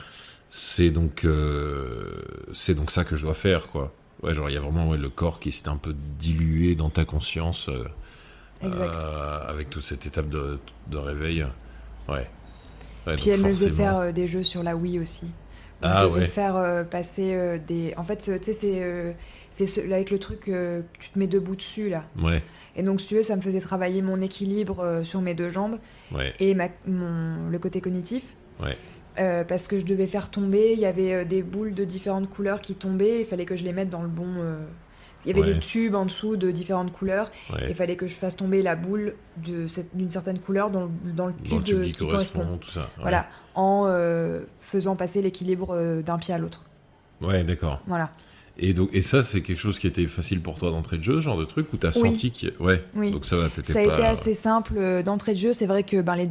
[0.50, 2.22] C'est donc, euh,
[2.54, 3.94] c'est donc ça que je dois faire, quoi.
[4.22, 6.90] Ouais, genre il y a vraiment ouais, le corps qui s'est un peu dilué dans
[6.90, 7.86] ta conscience euh,
[8.64, 11.46] euh, avec toute cette étape de, de réveil.
[12.08, 12.30] Ouais.
[13.08, 15.26] Ouais, Puis elle me faisait faire euh, des jeux sur la Wii aussi.
[15.82, 16.26] Ah je devais ouais.
[16.28, 17.96] faire euh, passer des.
[17.98, 19.16] En fait, tu sais, c'est
[19.52, 22.04] c'est ce- avec le truc euh, que tu te mets debout dessus là.
[22.22, 22.42] Ouais,
[22.76, 25.50] Et donc, si tu veux, ça me faisait travailler mon équilibre euh, sur mes deux
[25.50, 25.78] jambes
[26.14, 28.24] ouais, et ma, mon, le côté cognitif.
[28.64, 28.76] ouais.
[29.20, 32.62] Euh, parce que je devais faire tomber, il y avait des boules de différentes couleurs
[32.62, 34.26] qui tombaient, il fallait que je les mette dans le bon.
[35.26, 35.54] Il y avait Ouais.
[35.54, 37.66] des tubes en dessous de différentes couleurs, ouais.
[37.68, 40.90] il fallait que je fasse tomber la boule de cette- d'une certaine couleur dans le,
[41.14, 42.58] dans le Dans le tube, qui qui correspond, correspond.
[42.58, 42.80] tout ça.
[42.80, 43.02] ouais.
[43.02, 46.66] Voilà, en euh, faisant passer l'équilibre d'un pied à l'autre.
[47.20, 47.82] Ouais, d'accord.
[47.88, 48.12] Voilà.
[48.62, 51.16] Et donc, et ça, c'est quelque chose qui était facile pour toi d'entrée de jeu,
[51.16, 52.12] ce genre de truc, ou t'as Oui.
[52.12, 52.84] senti a- Ouais.
[52.96, 53.12] Oui.
[53.12, 53.82] Donc ça va, Ça a pas.
[53.94, 55.54] été assez simple euh, d'entrée de jeu.
[55.54, 56.30] C'est vrai que ben, les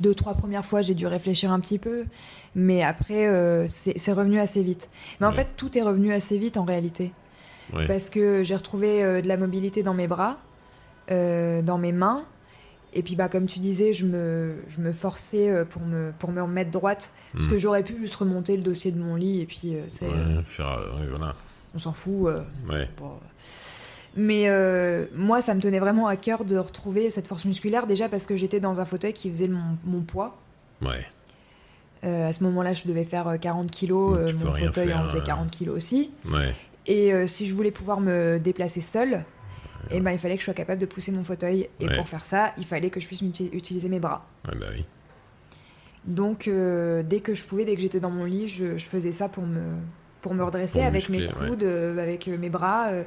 [0.00, 2.04] deux, trois premières fois, j'ai dû réfléchir un petit peu.
[2.56, 4.90] Mais après, euh, c'est revenu assez vite.
[5.20, 7.12] Mais en fait, tout est revenu assez vite en réalité.
[7.72, 7.86] Ouais.
[7.86, 10.38] Parce que j'ai retrouvé euh, de la mobilité dans mes bras,
[11.10, 12.24] euh, dans mes mains.
[12.94, 16.42] Et puis, bah, comme tu disais, je me, je me forçais pour me, pour me
[16.42, 17.10] remettre droite.
[17.32, 17.50] Parce Mm.
[17.50, 20.78] que j'aurais pu juste remonter le dossier de mon lit et puis, c'est, Ouais, faire,
[21.08, 21.34] voilà.
[21.74, 22.26] On s'en fout.
[22.26, 22.88] euh, Ouais.
[22.98, 23.18] Bon.
[24.14, 28.08] Mais euh, moi, ça me tenait vraiment à cœur de retrouver cette force musculaire, déjà
[28.10, 30.36] parce que j'étais dans un fauteuil qui faisait mon, mon poids.
[30.82, 31.06] Ouais.
[32.04, 35.00] Euh, à ce moment-là, je devais faire euh, 40 kilos, Donc, euh, mon fauteuil faire,
[35.00, 35.24] en faisait euh.
[35.24, 36.10] 40 kilos aussi.
[36.30, 36.54] Ouais.
[36.86, 39.24] Et euh, si je voulais pouvoir me déplacer seule,
[39.90, 41.68] eh ben, il fallait que je sois capable de pousser mon fauteuil.
[41.80, 44.26] Et pour faire ça, il fallait que je puisse utiliser mes bras.
[44.48, 44.84] Ouais, bah oui.
[46.04, 49.12] Donc, euh, dès que je pouvais, dès que j'étais dans mon lit, je, je faisais
[49.12, 49.74] ça pour me,
[50.22, 52.88] pour me redresser Pour avec mes muscler, coudes, euh, avec euh, mes bras.
[52.88, 53.02] euh,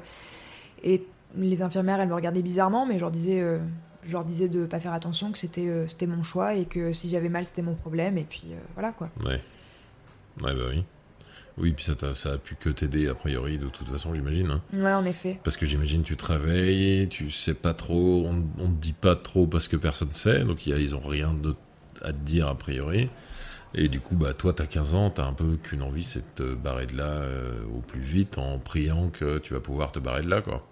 [0.84, 1.04] et
[1.36, 3.44] les infirmières, elles me regardaient bizarrement, mais je leur disais,
[4.06, 7.10] je leur disais de pas faire attention, que c'était c'était mon choix et que si
[7.10, 8.18] j'avais mal, c'était mon problème.
[8.20, 8.44] Et puis
[8.76, 9.10] voilà quoi.
[9.26, 9.42] Ouais.
[10.42, 10.84] Ouais, bah oui.
[11.58, 14.52] Oui, puis ça, t'a- ça a pu que t'aider, a priori, de toute façon, j'imagine.
[14.52, 14.62] hein.
[14.74, 15.40] Ouais, en effet.
[15.44, 19.16] Parce que j'imagine tu te réveilles, tu sais pas trop, on, on te dit pas
[19.16, 21.56] trop parce que personne sait, donc y a- ils ont rien de,
[22.02, 23.10] à te dire a priori.
[23.76, 26.44] Et du coup, bah toi, t'as 15 ans, t'as un peu qu'une envie, c'est de
[26.44, 30.00] te barrer de là euh, au plus vite en priant que tu vas pouvoir te
[30.00, 30.66] barrer de là, quoi.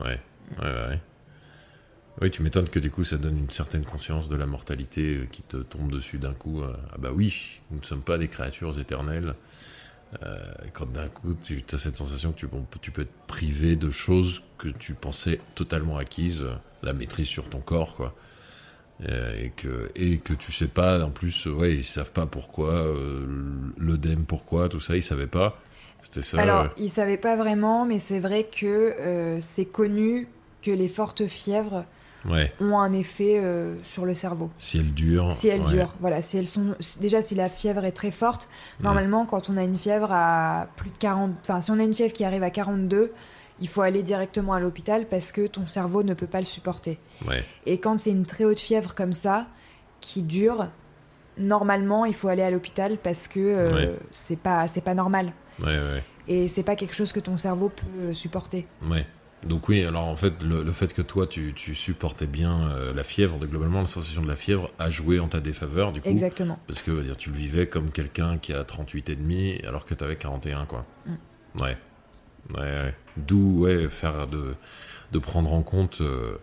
[0.00, 0.20] Ouais,
[0.58, 1.00] ouais, ouais.
[2.22, 5.26] Oui, tu m'étonnes que du coup, ça donne une certaine conscience de la mortalité euh,
[5.26, 6.62] qui te tombe dessus d'un coup.
[6.62, 9.34] euh, ah bah oui, nous ne sommes pas des créatures éternelles.
[10.72, 12.46] Quand d'un coup tu as cette sensation que tu,
[12.80, 16.46] tu peux être privé de choses que tu pensais totalement acquises,
[16.82, 18.14] la maîtrise sur ton corps, quoi.
[19.06, 22.70] Euh, et que et que tu sais pas en plus ouais ils savent pas pourquoi
[22.70, 23.26] euh,
[23.76, 25.58] l'œdème pourquoi tout ça ils savaient pas
[26.00, 30.28] c'était ça Alors, euh, ils savaient pas vraiment, mais c'est vrai que euh, c'est connu
[30.62, 31.84] que les fortes fièvres
[32.26, 34.50] ouais ont un effet euh, sur le cerveau.
[34.56, 35.66] si elle dure Si elles ouais.
[35.66, 38.84] durent, voilà, si elles sont déjà si la fièvre est très forte, Mhm.
[38.84, 41.92] normalement quand on a une fièvre à plus de 40 enfin si on a une
[41.94, 43.12] fièvre qui arrive à 42,
[43.60, 46.98] il faut aller directement à l'hôpital parce que ton cerveau ne peut pas le supporter.
[47.26, 49.46] ouais Et quand c'est une très haute fièvre comme ça
[50.00, 50.68] qui dure,
[51.38, 53.94] normalement, il faut aller à l'hôpital parce que euh, Ouais.
[54.10, 55.32] c'est pas c'est pas normal
[55.64, 58.66] ouais et c'est pas quelque chose que ton cerveau peut supporter.
[58.90, 59.06] Ouais.
[59.44, 62.92] Donc oui, alors en fait, le, le fait que toi, tu, tu supportais bien euh,
[62.92, 66.00] la fièvre, de- globalement, la sensation de la fièvre a joué en ta défaveur, du
[66.00, 66.08] coup.
[66.08, 66.58] Exactement.
[66.66, 69.94] Parce que, dire, tu le vivais comme quelqu'un qui a 38 et demi, alors que
[69.94, 70.84] tu avais 41, quoi.
[71.06, 71.62] Mm.
[71.62, 71.76] Ouais.
[72.54, 72.94] Ouais, ouais.
[73.16, 74.54] D'où, ouais, faire de,
[75.12, 76.36] de prendre en compte euh,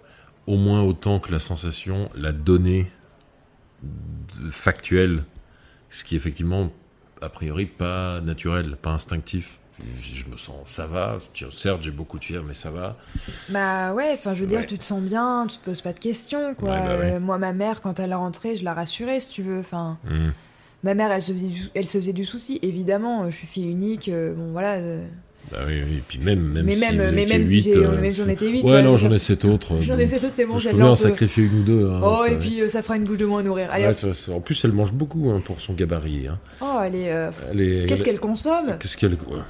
[0.48, 2.92] au moins autant que la sensation, la donnée
[4.50, 5.24] factuelle,
[5.90, 6.72] ce qui est effectivement,
[7.22, 9.60] a priori, pas naturel, pas instinctif.
[10.00, 11.18] Je me sens, ça va.
[11.58, 12.96] Certes, j'ai beaucoup de fièvre, mais ça va.
[13.50, 14.68] Bah ouais, enfin je veux dire, Ouais.
[14.68, 16.70] tu te sens bien, tu te poses pas de questions quoi.
[16.70, 16.88] Bah.
[16.90, 19.60] Euh, moi ma mère quand elle est rentrée, je la rassurais si tu veux.
[19.60, 20.30] Enfin, Hmm.
[20.84, 22.60] ma mère elle se faisait du, elle se faisait du souci.
[22.62, 24.78] Évidemment, euh, je suis fille unique, euh, bon voilà.
[25.52, 26.02] Bah oui, oui.
[26.08, 28.30] Puis même, même mais si même, vous mais étiez même si euh, même si on
[28.30, 29.78] était 8 Ouais, non, j'en ai sept autres.
[29.82, 31.90] J'en ai sept autres, c'est bon, Je peux en sacrifier une ou deux.
[31.90, 33.70] hein, Oh et puis euh, ça fera une bouche de moins à nourrir.
[33.72, 36.28] Allez, Ouais, en plus, elle mange beaucoup hein, pour son gabarit.
[36.28, 36.40] Hein.
[36.62, 37.12] Oh elle est.
[37.12, 38.78] euh, est- Qu'est-ce elle- qu'elle consomme?
[38.80, 39.14] Qu'est-ce qu'elle.
[39.14, 39.42] ouais,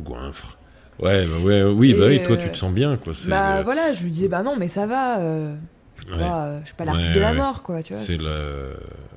[0.00, 0.56] Goinfre.
[1.00, 3.12] Ouais, bah ouais, oui, bah Et, oui, toi, euh, tu te sens bien, quoi.
[3.26, 5.20] Bah voilà, je lui disais bah non mais ça va.
[5.20, 5.54] euh,
[5.96, 8.02] je, suis pas, pas l'artiste Ouais, de la mort quoi, tu vois.
[8.02, 8.74] C'est le.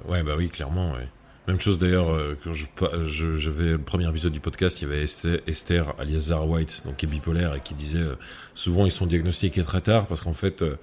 [0.09, 1.07] Ouais, bah oui, clairement, ouais.
[1.47, 2.65] Même chose d'ailleurs, euh, quand je,
[3.05, 6.97] je, j'avais le premier épisode du podcast, il y avait Esther, alias Zara White, donc
[6.97, 8.15] qui est bipolaire et qui disait euh,
[8.53, 10.75] souvent ils sont diagnostiqués très tard parce qu'en fait, euh,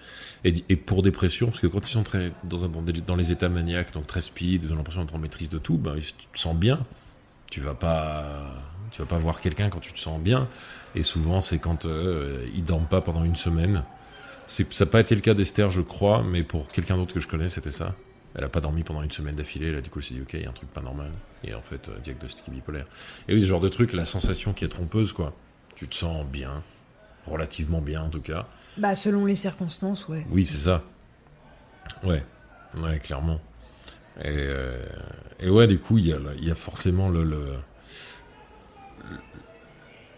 [0.44, 2.70] et, pour dépression, parce que quand ils sont très dans, un,
[3.06, 5.76] dans, les états maniaques, donc très speed, ils ont l'impression d'être en maîtrise de tout,
[5.76, 6.80] ben, tu te sens bien.
[7.50, 8.54] Tu vas pas,
[8.90, 10.48] tu vas pas voir quelqu'un quand tu te sens bien.
[10.94, 13.84] Et souvent, c'est quand euh, ils dorment pas pendant une semaine.
[14.46, 17.28] Ça n'a pas été le cas d'Esther, je crois, mais pour quelqu'un d'autre que je
[17.28, 17.94] connais, c'était ça.
[18.36, 19.72] Elle a pas dormi pendant une semaine d'affilée.
[19.72, 21.10] Là, du coup, elle s'est dit, ok, il y a un truc pas normal.
[21.44, 22.84] Et en fait, euh, diagnostic bipolaire.
[23.28, 25.34] Et oui, ce genre de truc, la sensation qui est trompeuse, quoi.
[25.76, 26.62] Tu te sens bien,
[27.26, 28.46] relativement bien en tout cas.
[28.76, 30.26] Bah selon les circonstances, ouais.
[30.30, 30.82] Oui, c'est ça.
[32.02, 32.24] Ouais,
[32.82, 33.40] ouais, clairement.
[34.20, 34.84] Et, euh,
[35.40, 37.54] et ouais, du coup, il y a, y a forcément le, le,
[39.10, 39.18] le-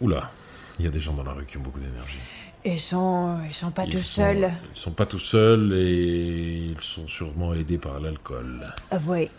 [0.00, 0.30] Oula,
[0.78, 2.18] il y a des gens dans la rue qui ont beaucoup d'énergie.
[2.66, 4.50] Ils sont, ils sont pas Ils tout sont- seuls.
[4.74, 8.66] Ils sont pas tout seuls et ils sont sûrement aidés par l'alcool.
[8.90, 9.30] Ah ouais.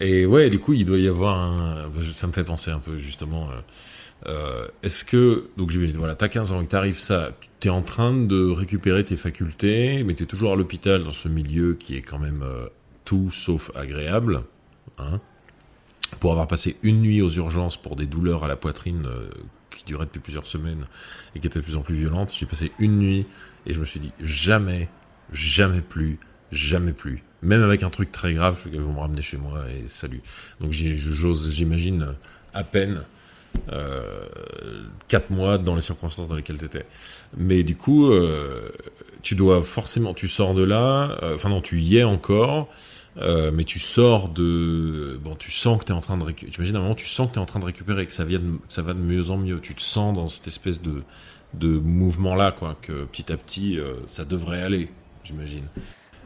[0.00, 1.90] Et ouais, du coup, il doit y avoir un.
[2.12, 3.48] Ça me fait penser un peu justement.
[3.50, 3.54] euh,
[4.26, 8.12] euh, Est-ce que donc j'imagine voilà, t'as 15 ans et t'arrives ça, t'es en train
[8.14, 12.18] de récupérer tes facultés, mais t'es toujours à l'hôpital dans ce milieu qui est quand
[12.18, 12.66] même euh,
[13.04, 14.42] tout sauf agréable,
[14.98, 15.20] hein,
[16.20, 19.28] pour avoir passé une nuit aux urgences pour des douleurs à la poitrine euh,
[19.76, 20.84] qui duraient depuis plusieurs semaines
[21.34, 22.32] et qui étaient de plus en plus violentes.
[22.38, 23.26] J'ai passé une nuit
[23.66, 24.88] et je me suis dit jamais,
[25.32, 26.18] jamais plus,
[26.52, 27.22] jamais plus.
[27.42, 30.22] Même avec un truc très grave, ils vont me ramener chez moi et salut.
[30.60, 32.14] Donc j'ose, j'imagine
[32.54, 33.04] à peine
[33.70, 34.26] euh,
[35.08, 36.86] quatre mois dans les circonstances dans lesquelles t'étais.
[37.36, 38.68] Mais du coup, euh,
[39.22, 41.18] tu dois forcément, tu sors de là.
[41.22, 42.68] euh, Enfin non, tu y es encore.
[43.18, 46.52] Euh, mais tu sors de bon tu sens que tu es en train de récupérer
[46.52, 48.24] j'imagine à un moment tu sens que tu es en train de récupérer que ça
[48.24, 50.80] vient de- que ça va de mieux en mieux tu te sens dans cette espèce
[50.82, 51.02] de
[51.54, 54.90] de mouvement là quoi que petit à petit euh, ça devrait aller
[55.22, 55.64] j'imagine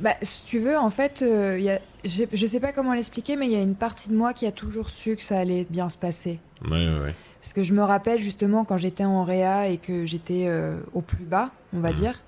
[0.01, 3.47] Bah, si tu veux, en fait, euh, y a, je sais pas comment l'expliquer, mais
[3.47, 5.89] il y a une partie de moi qui a toujours su que ça allait bien
[5.89, 6.39] se passer.
[6.71, 7.15] ouais ouais, ouais.
[7.41, 11.01] Parce que je me rappelle justement quand j'étais en réa et que j'étais euh, au
[11.03, 11.95] plus bas, on va Mhm.
[11.97, 12.21] dire.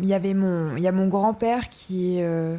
[0.00, 2.56] Il y avait mon, il y a mon grand-père qui est euh,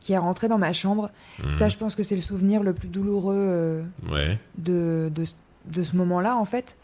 [0.00, 1.10] qui est rentré dans ma chambre.
[1.44, 1.50] Mhm.
[1.58, 5.34] Ça, je pense que c'est le souvenir le plus douloureux euh, ouais de, de, ce-
[5.66, 6.78] de ce moment-là, en fait.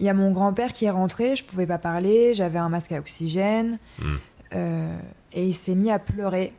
[0.00, 2.92] Il y a mon grand-père qui est rentré, je pouvais pas parler, j'avais un masque
[2.92, 4.04] à oxygène, Mm.
[4.54, 4.98] euh,
[5.32, 6.52] et il s'est mis à pleurer.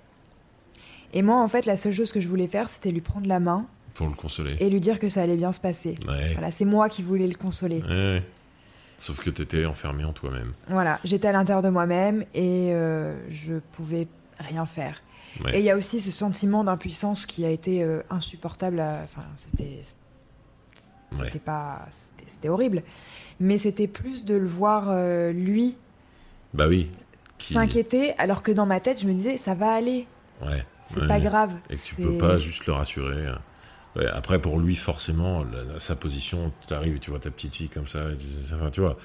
[1.13, 3.39] Et moi, en fait, la seule chose que je voulais faire, c'était lui prendre la
[3.39, 3.65] main
[3.95, 4.55] Pour le consoler.
[4.59, 5.95] et lui dire que ça allait bien se passer.
[6.07, 6.33] Ouais.
[6.33, 7.81] Voilà, c'est moi qui voulais le consoler.
[7.89, 8.23] Ouais.
[8.99, 10.53] Sauf que t'étais enfermé en toi-même.
[10.67, 14.07] Voilà, j'étais à l'intérieur de moi-même et euh, je pouvais
[14.39, 15.01] rien faire.
[15.43, 15.55] Ouais.
[15.55, 18.79] Et il y a aussi ce sentiment d'impuissance qui a été euh, insupportable.
[18.81, 19.79] à- Enfin, c'était
[21.17, 21.25] Ouais.
[21.25, 21.87] c'était pas,
[22.27, 22.83] c'était horrible.
[23.39, 25.77] Mais c'était plus de le voir euh, lui
[26.53, 26.91] Bah oui.
[27.37, 30.07] Qui- s'inquiéter, alors que dans ma tête, je me disais ça va aller,
[30.45, 30.65] Ouais.
[30.83, 31.07] c'est Ouais.
[31.07, 31.53] pas grave.
[31.69, 33.27] Et que tu peux pas juste le rassurer.
[33.95, 37.55] Ouais, après, pour lui, forcément, la- sa position, tu arrives et tu vois ta petite
[37.55, 38.97] fille comme ça, et tu, enfin, tu vois.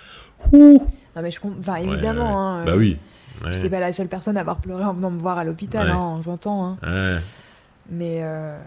[0.52, 1.58] Ouh Non mais je comprends.
[1.58, 2.28] Enfin, évidemment.
[2.56, 2.60] ouais.
[2.60, 2.98] hein, Bah euh, oui.
[3.44, 3.52] Ouais.
[3.52, 5.92] J'étais pas la seule personne à avoir pleuré en venant me voir à l'hôpital, Ouais.
[5.92, 6.66] hein, on s'entend.
[6.66, 6.78] hein.
[6.82, 7.20] Ouais.
[7.90, 8.58] Mais euh,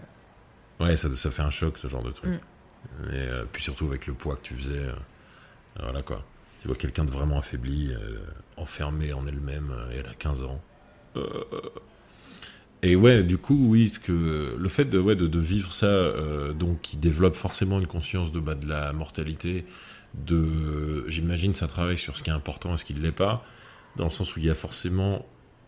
[0.80, 2.30] Ouais, ça, ça fait un choc, ce genre de truc.
[2.30, 3.04] Mm.
[3.14, 4.78] Et euh, puis surtout avec le poids que tu faisais.
[4.78, 4.92] euh,
[5.80, 6.22] voilà quoi.
[6.60, 8.18] Tu vois quelqu'un de vraiment affaibli, euh,
[8.56, 10.60] enfermé en elle-même, et elle a 15 ans.
[12.82, 15.86] Et ouais, du coup, oui, ce que, le fait de, ouais, de, de vivre ça,
[15.86, 19.64] euh, donc qui développe forcément une conscience de, bah, de la mortalité,
[20.14, 23.44] de, j'imagine, ça travaille sur ce qui est important et ce qui ne l'est pas,
[23.96, 25.26] dans le sens où il y a forcément,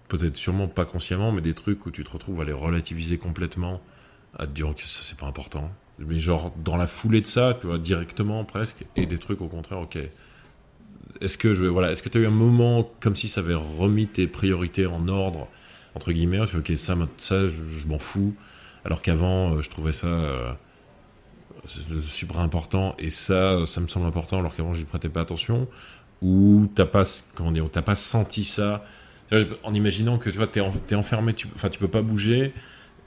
[0.09, 3.81] peut-être sûrement pas consciemment, mais des trucs où tu te retrouves à les relativiser complètement,
[4.38, 5.70] à te dire que c'est pas important.
[5.99, 9.49] Mais genre, dans la foulée de ça, tu vois, directement presque, et des trucs au
[9.49, 9.99] contraire, ok.
[11.20, 13.55] Est-ce que je, voilà, est-ce que tu as eu un moment comme si ça avait
[13.55, 15.49] remis tes priorités en ordre,
[15.94, 18.35] entre guillemets, tu fais, ok, ça, ça, je, je m'en fous,
[18.85, 20.53] alors qu'avant, euh, je trouvais ça euh,
[22.09, 25.68] super important, et ça, ça me semble important, alors qu'avant, j'y prêtais pas attention,
[26.22, 28.85] ou t'as pas, comment t'as pas senti ça,
[29.62, 32.55] en imaginant que tu vois, t'es, en- t'es enfermé, tu, enfin, tu peux pas bouger,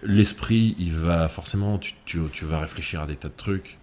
[0.03, 3.77] l'esprit, il va forcément, tu, tu, tu vas réfléchir à des tas de trucs,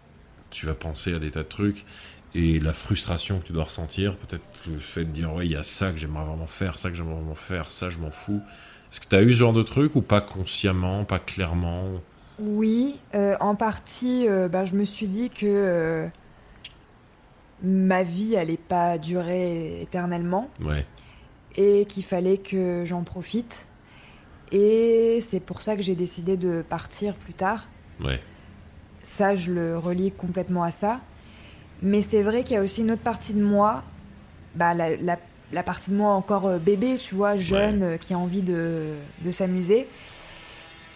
[0.50, 1.84] tu vas penser à des tas de trucs,
[2.34, 5.56] et la frustration que tu dois ressentir, peut-être le fait de dire, ouais, il y
[5.56, 8.42] a ça que j'aimerais vraiment faire, ça que j'aimerais vraiment faire, ça, je m'en fous.
[8.90, 11.85] Est-ce que tu as eu ce genre de truc ou pas consciemment, pas clairement
[12.38, 16.09] Oui, euh, en partie, euh, ben, je me suis dit que euh,
[17.62, 20.85] ma vie allait pas durer éternellement Ouais,
[21.57, 23.64] et qu'il fallait que j'en profite.
[24.53, 27.68] Et c'est pour ça que j'ai décidé de partir plus tard.
[28.03, 28.20] ouais,
[29.03, 31.00] Ça, je le relie complètement à ça.
[31.83, 33.85] Mais c'est vrai qu'il y a aussi une autre partie de moi,
[34.57, 35.18] bah, la, la-
[35.52, 38.94] la partie de moi encore euh, bébé, tu vois, jeune, euh, qui a envie de,
[39.24, 39.86] de s'amuser,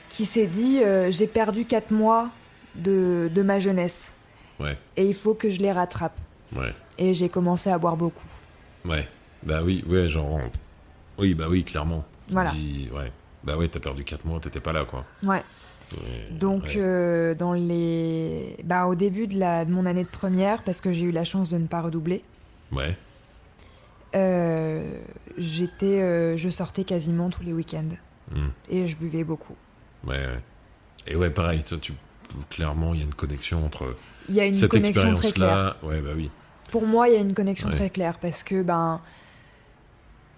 [0.09, 2.31] qui s'est dit euh, j'ai perdu 4 mois
[2.77, 4.11] de, de ma jeunesse
[4.61, 6.17] ouais, et il faut que je les rattrape.
[6.57, 8.27] ouais, Et j'ai commencé à boire beaucoup.
[8.85, 9.09] ouais.
[9.43, 10.41] Bah oui, ouais, genre.
[11.19, 12.03] Oui, bah oui, clairement.
[12.31, 12.51] Voilà.
[12.53, 13.13] dis, ouais.
[13.43, 15.05] Bah ouais, t'as perdu 4 mois, t'étais pas là, quoi.
[15.23, 15.43] Ouais.
[15.93, 16.73] Et- Donc, ouais.
[16.79, 18.57] euh, dans les...
[18.65, 21.25] bah, au début de, la, de mon année de première, parce que j'ai eu la
[21.25, 22.25] chance de ne pas redoubler,
[22.73, 22.97] Ouais,
[25.39, 27.97] j'étais, euh, je sortais quasiment tous les week-ends
[28.33, 29.57] hmm, et je buvais beaucoup.
[30.07, 30.41] ouais, ouais.
[31.07, 31.93] Et ouais, pareil, tu,
[32.49, 33.95] clairement, il y a une connexion entre
[34.31, 35.77] y a une cette expérience-là.
[35.83, 36.31] Ouais, bah oui.
[36.71, 37.75] Pour moi, il y a une connexion Ouais.
[37.75, 39.03] très claire parce que ben,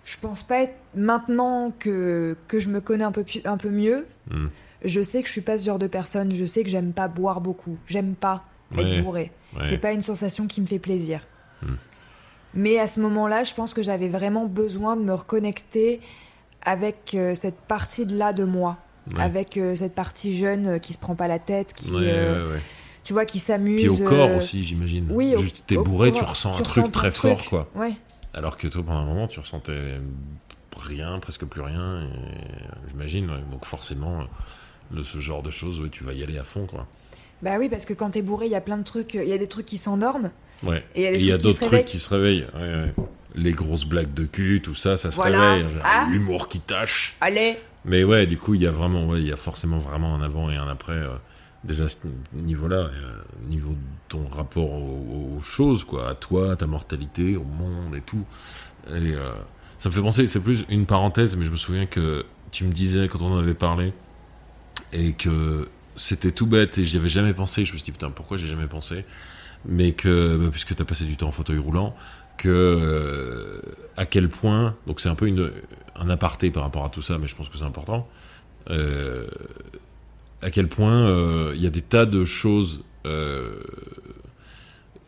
[0.04, 4.06] je pense pas être maintenant que que je me connais un peu un peu mieux.
[4.30, 4.48] Hmm.
[4.84, 6.34] Je sais que je suis pas ce genre de personne.
[6.34, 7.78] Je sais que j'aime pas boire beaucoup.
[7.86, 8.44] J'aime pas
[8.76, 9.00] être Ouais.
[9.02, 9.32] bourré.
[9.56, 9.66] Ouais.
[9.68, 11.20] C'est pas une sensation qui me fait plaisir.
[11.62, 11.74] Hmm.
[12.56, 16.00] Mais à ce moment-là, je pense que j'avais vraiment besoin de me reconnecter
[16.62, 18.78] avec euh, cette partie de là de moi,
[19.14, 19.22] Ouais.
[19.22, 22.60] avec euh, cette partie jeune euh, qui se prend pas la tête, qui, Ouais, ouais,
[23.04, 23.80] tu vois, qui s'amuse.
[23.82, 25.06] Puis au corps aussi, j'imagine.
[25.10, 27.68] Oui, au- Juste, t'es bourré, tu ressens tu un truc très fort, quoi.
[27.76, 27.92] Ouais.
[28.34, 30.00] Alors que toi, pendant un moment, tu ressentais
[30.76, 32.08] rien, presque plus rien,
[32.88, 33.28] j'imagine.
[33.52, 34.24] Donc forcément,
[34.92, 36.86] le, ce genre de choses, tu vas y aller à fond, quoi.
[37.42, 39.14] Bah oui, parce que quand t'es bourré, il y a plein de trucs.
[39.14, 40.30] Il y a des trucs qui s'endorment.
[40.62, 40.84] Ouais.
[40.94, 42.46] Et il y a d'autres trucs qui se réveillent.
[42.54, 42.94] Ouais, ouais.
[43.34, 45.54] Les grosses blagues de cul, tout ça, ça se Voilà.
[45.54, 45.66] réveille.
[45.84, 46.06] Ah.
[46.10, 47.14] L'humour qui tâche.
[47.20, 50.14] Allez Mais ouais, du coup, il y a vraiment, ouais, il y a forcément vraiment
[50.14, 50.94] un avant et un après.
[50.94, 51.10] euh,
[51.64, 51.96] déjà à ce
[52.32, 52.90] niveau-là, euh,
[53.48, 53.76] niveau de
[54.08, 58.24] ton rapport aux, aux choses, quoi, à toi, à ta mortalité, au monde et tout.
[58.88, 59.32] Et euh,
[59.78, 62.72] ça me fait penser, c'est plus une parenthèse, mais je me souviens que tu me
[62.72, 63.92] disais quand on en avait parlé
[64.92, 67.64] et que c'était tout bête et j'y avais jamais pensé.
[67.64, 69.04] Je me suis dit putain, pourquoi j'ai jamais pensé?
[69.64, 71.94] Mais que bah, puisque t'as passé du temps en fauteuil roulant,
[72.36, 73.62] que euh,
[73.96, 75.50] à quel point, donc c'est un peu une,
[75.94, 78.08] un aparté par rapport à tout ça, mais je pense que c'est important.
[78.70, 79.26] Euh,
[80.42, 83.62] à quel point euh, il y a des tas de choses euh,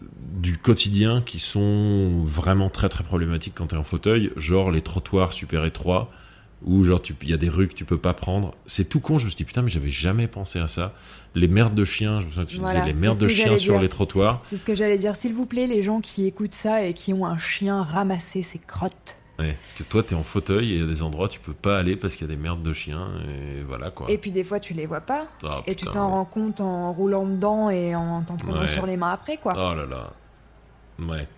[0.00, 5.32] du quotidien qui sont vraiment très très problématiques quand t'es en fauteuil, genre les trottoirs
[5.32, 6.10] super étroits,
[6.64, 8.54] où genre tu- il y a des rues que tu peux pas prendre.
[8.66, 10.92] C'est tout con, je me suis dit putain mais j'avais jamais pensé à ça.
[11.34, 13.74] Les merdes de chiens, je me souviens tu Voilà, disais les merdes de chiens sur
[13.74, 13.82] dire.
[13.82, 14.42] les trottoirs.
[14.44, 15.14] C'est ce que j'allais dire.
[15.14, 18.58] S'il vous plaît, les gens qui écoutent ça et qui ont un chien ramassé ses
[18.58, 21.38] crottes, Ouais, parce que toi, t'es en fauteuil et il y a des endroits tu
[21.38, 24.10] peux pas aller parce qu'il y a des merdes de chiens et voilà quoi.
[24.10, 25.28] Et puis des fois, tu les vois pas.
[25.44, 26.12] Ah, et tu t'en ouais.
[26.14, 28.66] rends compte en roulant dedans et en t'en prenant Ouais.
[28.66, 29.52] sur les mains après, quoi.
[29.56, 30.12] Oh là là.
[30.98, 31.28] Ouais.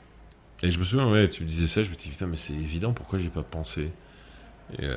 [0.63, 2.55] Et je me souviens, ouais, tu me disais ça, je me dis putain, mais c'est
[2.55, 3.91] évident, pourquoi j'ai pas pensé?
[4.79, 4.97] Et, euh,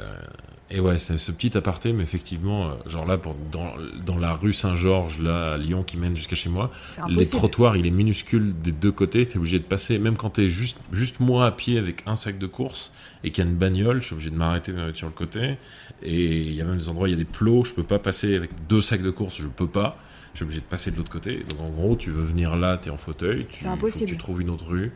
[0.69, 3.73] et ouais, c'est ce petit aparté, mais effectivement, euh, genre là, pour, dans,
[4.05, 6.71] dans la rue Saint-Georges, là, à Lyon, qui mène jusqu'à chez moi,
[7.07, 7.37] les impossible.
[7.37, 10.79] trottoirs, il est minuscule des deux côtés, t'es obligé de passer, même quand t'es juste,
[10.91, 12.91] juste moi à pied avec un sac de course
[13.23, 15.57] et qu'il y a une bagnole, je suis obligé de m'arrêter sur le côté.
[16.01, 17.99] Et il y a même des endroits, il y a des plots, je peux pas
[17.99, 19.97] passer avec deux sacs de course, je peux pas.
[20.33, 21.43] Je suis obligé de passer de l'autre côté.
[21.47, 24.09] Donc en gros, tu veux venir là, t'es en fauteuil, tu, C'est faut que impossible.
[24.09, 24.91] tu trouves une autre rue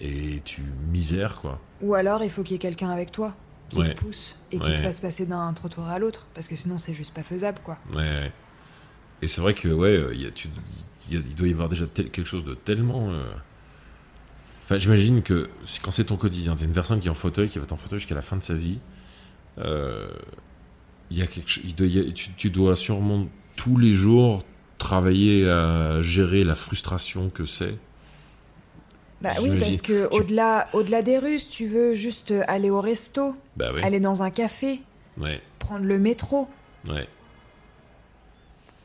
[0.00, 1.60] et tu misères quoi.
[1.80, 3.34] Ou alors, il faut qu'il y ait quelqu'un avec toi
[3.72, 3.94] qui Ouais.
[3.94, 4.76] te pousse et qui Ouais.
[4.76, 6.26] te fasse passer d'un trottoir à l'autre.
[6.34, 7.78] Parce que sinon, c'est juste pas faisable, quoi.
[7.94, 8.32] Ouais.
[9.22, 10.48] Et c'est vrai que ouais, euh, il y a, tu,
[11.08, 13.10] il y a- il doit y avoir déjà tel- quelque chose de tellement.
[13.12, 13.24] euh,
[14.64, 15.50] Enfin, j'imagine que
[15.82, 17.76] quand c'est ton quotidien, t'es une personne qui est en fauteuil, qui va être en
[17.76, 18.78] fauteuil jusqu'à la fin de sa vie.
[19.58, 20.08] euh,
[21.10, 23.92] il y a quelque il doit- il y a- tu, tu dois sûrement tous les
[23.92, 24.44] jours
[24.78, 27.76] travailler à gérer la frustration que c'est.
[29.22, 33.36] Bah oui, parce que Tu- au-delà, au-delà des Russes, tu veux juste aller au resto,
[33.56, 34.82] Bah aller dans un café,
[35.18, 36.48] Ouais, prendre le métro.
[36.88, 37.06] ouais.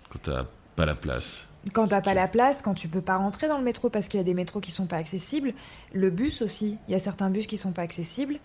[0.09, 0.45] Quand t'as
[0.75, 1.31] pas la place.
[1.73, 4.19] Quand t'as pas la place, quand tu peux pas rentrer dans le métro parce qu'il
[4.19, 5.53] y a des métros qui sont pas accessibles,
[5.93, 8.39] le bus aussi, il y a certains bus qui sont pas accessibles.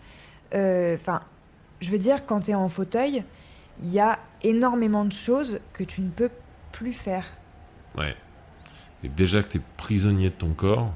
[0.54, 1.22] Euh, Enfin,
[1.80, 3.22] je veux dire, quand t'es en fauteuil,
[3.82, 6.30] il y a énormément de choses que tu ne peux
[6.72, 7.26] plus faire.
[7.96, 8.16] Ouais.
[9.04, 10.92] Et déjà que t'es prisonnier de ton corps,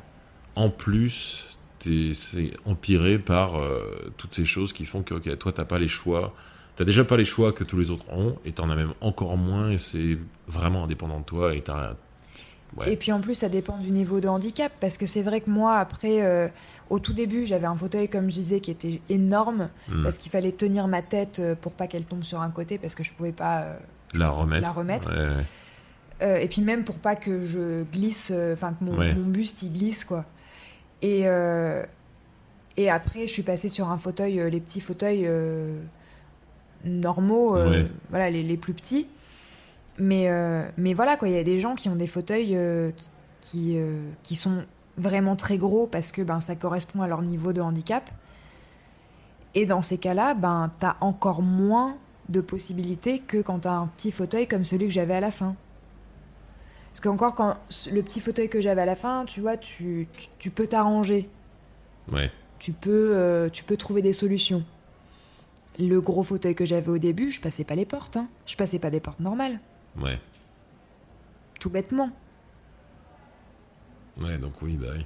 [0.57, 1.47] en plus,
[1.81, 5.89] c'est empiré par euh, toutes ces choses qui font que, ok, toi, t'as pas les
[5.89, 6.35] choix.
[6.75, 9.37] T'as déjà pas les choix que tous les autres ont, et t'en as même encore
[9.37, 11.95] moins, et c'est vraiment indépendant de toi, et t'as.
[12.77, 12.93] Ouais.
[12.93, 15.49] Et puis en plus, ça dépend du niveau de handicap, parce que c'est vrai que
[15.49, 16.49] moi, après, euh,
[16.91, 20.03] au tout début, j'avais un fauteuil, comme je disais, qui était énorme, Hmm.
[20.03, 22.95] parce qu'il fallait tenir ma tête euh, pour pas qu'elle tombe sur un côté, parce
[22.95, 23.77] que je pouvais pas euh,
[24.13, 24.63] la remettre.
[24.63, 25.09] la remettre.
[25.09, 25.45] Ouais, ouais.
[26.23, 30.03] Euh, et puis même pour pas que je glisse, enfin que mon buste il glisse
[30.05, 30.25] quoi.
[31.03, 31.85] Et, euh,
[32.77, 35.81] et après je suis passée sur un fauteuil, euh, les petits fauteuils euh,
[36.85, 37.85] normaux, Ouais.
[38.11, 39.07] voilà les, les plus petits.
[39.99, 40.29] Mais,
[40.77, 42.55] mais voilà quoi, il y a des gens qui ont des fauteuils
[42.97, 43.09] qui,
[43.41, 43.79] qui,
[44.23, 44.63] qui sont
[44.99, 48.11] vraiment très gros parce que ben, ça correspond à leur niveau de handicap.
[49.55, 51.97] Et dans ces cas-là, ben, t'as encore moins
[52.29, 55.57] de possibilités que quand t'as un petit fauteuil comme celui que j'avais à la fin.
[56.97, 57.59] Parce qu'encore, quand
[57.93, 61.29] le petit fauteuil que j'avais à la fin, tu vois, tu, tu, tu peux t'arranger.
[62.11, 62.33] Ouais.
[62.59, 64.65] Tu peux, euh, tu peux trouver des solutions.
[65.79, 68.17] Le gros fauteuil que j'avais au début, je passais pas les portes.
[68.17, 68.29] Hein.
[68.47, 69.61] Je passais pas des portes normales.
[70.01, 70.19] Ouais.
[71.61, 72.13] Tout bêtement.
[74.23, 75.05] Ouais, donc oui, bah oui.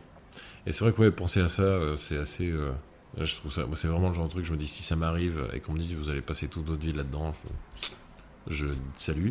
[0.66, 2.48] Et c'est vrai que ouais, penser à ça, euh, c'est assez.
[2.48, 2.70] euh,
[3.18, 3.66] je trouve ça.
[3.66, 4.44] Moi, c'est vraiment le genre de truc.
[4.44, 6.82] Je me dis, si ça m'arrive et qu'on me dit, vous allez passer toute votre
[6.86, 7.32] vie là-dedans,
[8.46, 9.30] je, je salue.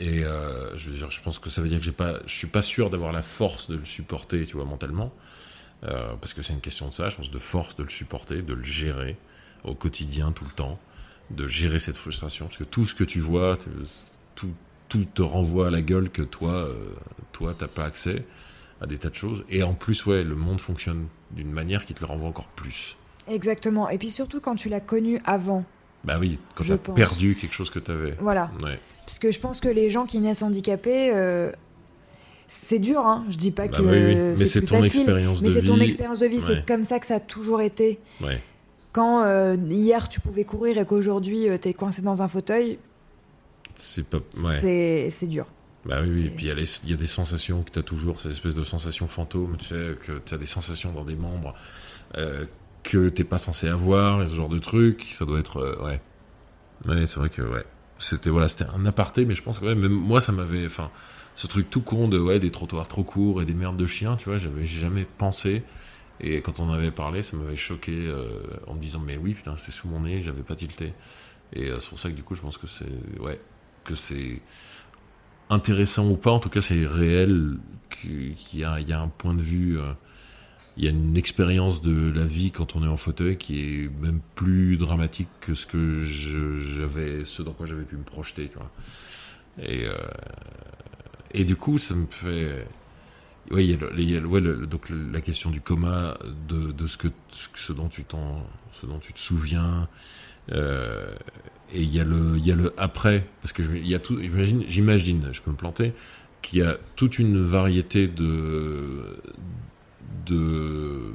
[0.00, 2.62] Et euh, je je pense que ça veut dire que j'ai pas, je suis pas
[2.62, 5.12] sûr d'avoir la force de le supporter, tu vois, mentalement,
[5.82, 7.08] Euh, parce que c'est une question de ça.
[7.08, 9.16] Je pense de force de le supporter, de le gérer
[9.64, 10.78] au quotidien, tout le temps,
[11.30, 13.56] de gérer cette frustration, parce que tout ce que tu vois,
[14.34, 14.52] tout,
[14.90, 16.74] tout te renvoie à la gueule que toi, euh,
[17.32, 18.24] toi, t'as pas accès
[18.82, 19.44] à des tas de choses.
[19.48, 22.96] Et en plus, ouais, le monde fonctionne d'une manière qui te le renvoie encore plus.
[23.26, 23.88] Exactement.
[23.90, 25.64] Et puis surtout quand tu l'as connu avant.
[26.04, 26.94] Bah oui, quand t'as pense.
[26.96, 28.16] perdu quelque chose que t'avais.
[28.20, 28.50] Voilà.
[28.62, 28.78] Ouais.
[29.04, 31.50] Parce que je pense que les gens qui naissent handicapés, euh,
[32.46, 33.24] c'est dur, hein.
[33.30, 34.34] Je dis pas Bah que oui, oui.
[34.38, 35.82] Mais c'est ton facile, expérience Mais de c'est ton vie.
[35.84, 36.40] expérience de vie.
[36.40, 37.98] C'est comme ça que ça a toujours été.
[38.22, 38.42] Ouais.
[38.92, 42.78] Quand euh, hier tu pouvais courir et qu'aujourd'hui euh, t'es coincé dans un fauteuil,
[43.76, 44.18] C'est pas.
[44.42, 44.58] Ouais.
[44.60, 45.46] c'est c'est dur.
[45.84, 46.22] Bah oui, oui.
[46.24, 49.06] C'est- Puis il y, a y des sensations que t'as toujours, ces espèces de sensations
[49.08, 51.54] fantômes, tu sais, que t'as des sensations dans des membres
[52.16, 52.44] euh,
[52.82, 55.02] que t'es pas censé avoir, et ce genre de trucs.
[55.12, 55.58] Ça doit être.
[55.58, 56.00] euh, ouais.
[56.86, 57.64] Ouais, c'est vrai que, ouais.
[57.98, 60.64] C'était voilà, c'était un aparté, mais je pense que ouais, même moi, ça m'avait.
[60.66, 60.90] Enfin,
[61.34, 64.16] ce truc tout con de ouais, des trottoirs trop courts et des merdes de chiens,
[64.16, 65.62] tu vois, j'avais jamais pensé.
[66.20, 68.26] Et quand on avait parlé, ça m'avait choqué euh,
[68.66, 70.92] en me disant, mais oui, putain, c'est sous mon nez, j'avais pas tilté.
[71.54, 73.20] Et euh, c'est pour ça que du coup, je pense que c'est.
[73.20, 73.40] Ouais.
[73.84, 74.40] Que c'est
[75.48, 77.56] intéressant ou pas, en tout cas c'est réel
[77.90, 79.92] qu'il y a, y a un point de vue, euh,
[80.76, 83.90] il y a une expérience de la vie quand on est en fauteuil qui est
[84.00, 88.56] même plus dramatique que ce que j'avais, ce dans quoi j'avais pu me projeter, tu
[88.56, 88.70] vois.
[89.62, 89.94] Et, euh,
[91.32, 92.66] et du coup, ça me fait,
[93.50, 96.16] oui, il y a, ouais, donc la question du coma,
[96.48, 98.04] de, de ce que, ce dont tu
[98.72, 99.88] ce dont tu te souviens,
[100.52, 101.14] euh,
[101.72, 105.40] et il y a le, il y a le après, parce que j'imagine, j'imagine, je
[105.42, 105.92] peux me planter,
[106.42, 109.20] qu'il y a toute une variété de,
[110.26, 111.12] de,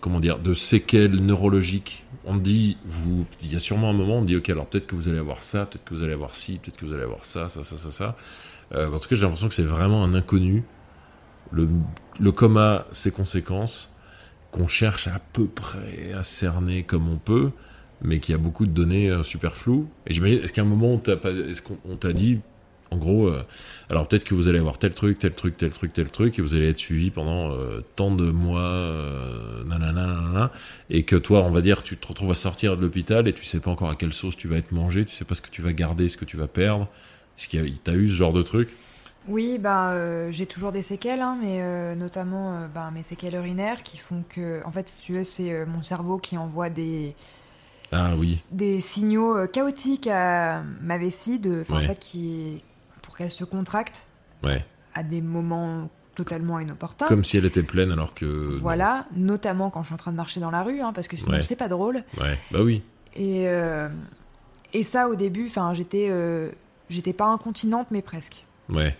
[0.00, 2.04] comment dire, de séquelles neurologiques.
[2.24, 4.94] On dit, vous, il y a sûrement un moment, on dit, ok, alors peut-être que
[4.94, 7.24] vous allez avoir ça, peut-être que vous allez avoir ci, peut-être que vous allez avoir
[7.24, 8.16] ça, ça, ça, ça, ça.
[8.74, 10.64] Euh, en tout cas, j'ai l'impression que c'est vraiment un inconnu.
[11.52, 11.68] Le,
[12.18, 13.88] le coma, ses conséquences,
[14.50, 17.50] qu'on cherche à peu près à cerner comme on peut,
[18.02, 19.88] mais qui a beaucoup de données euh, super floues.
[20.06, 22.40] Et j'imagine, est-ce qu'à un moment, on qu'on t'a dit,
[22.92, 23.44] en gros, euh,
[23.88, 26.42] alors peut-être que vous allez avoir tel truc, tel truc, tel truc, tel truc, et
[26.42, 30.50] vous allez être suivi pendant euh, tant de mois, euh, nanana, nanana,
[30.90, 33.44] et que toi, on va dire, tu te retrouves à sortir de l'hôpital et tu
[33.44, 35.50] sais pas encore à quelle sauce tu vas être mangé, tu sais pas ce que
[35.50, 36.88] tu vas garder, ce que tu vas perdre.
[37.38, 38.68] Est-ce qu'il y a, t'as eu ce genre de truc
[39.28, 44.24] Oui, bah, j'ai toujours des séquelles, hein, mais notamment bah, mes séquelles urinaires qui font
[44.28, 47.14] que, en fait, si tu veux, c'est mon cerveau qui envoie des,
[47.92, 51.76] Ah oui, des signaux chaotiques à ma vessie, de, Ouais.
[51.78, 52.64] en fait, qui,
[53.20, 54.02] qu'elle se contracte
[54.42, 54.64] ouais.
[54.94, 57.04] à des moments totalement inopportuns.
[57.06, 58.24] Comme si elle était pleine alors que.
[58.24, 58.58] non.
[58.58, 61.16] Voilà, notamment quand je suis en train de marcher dans la rue, hein, parce que
[61.16, 61.42] sinon Ouais.
[61.42, 62.02] c'est pas drôle.
[62.18, 62.82] Ouais, bah oui.
[63.14, 63.88] Et, euh,
[64.72, 66.48] et ça, au début, enfin, j'étais, euh,
[66.88, 68.44] j'étais pas incontinente, mais presque.
[68.70, 68.96] Ouais.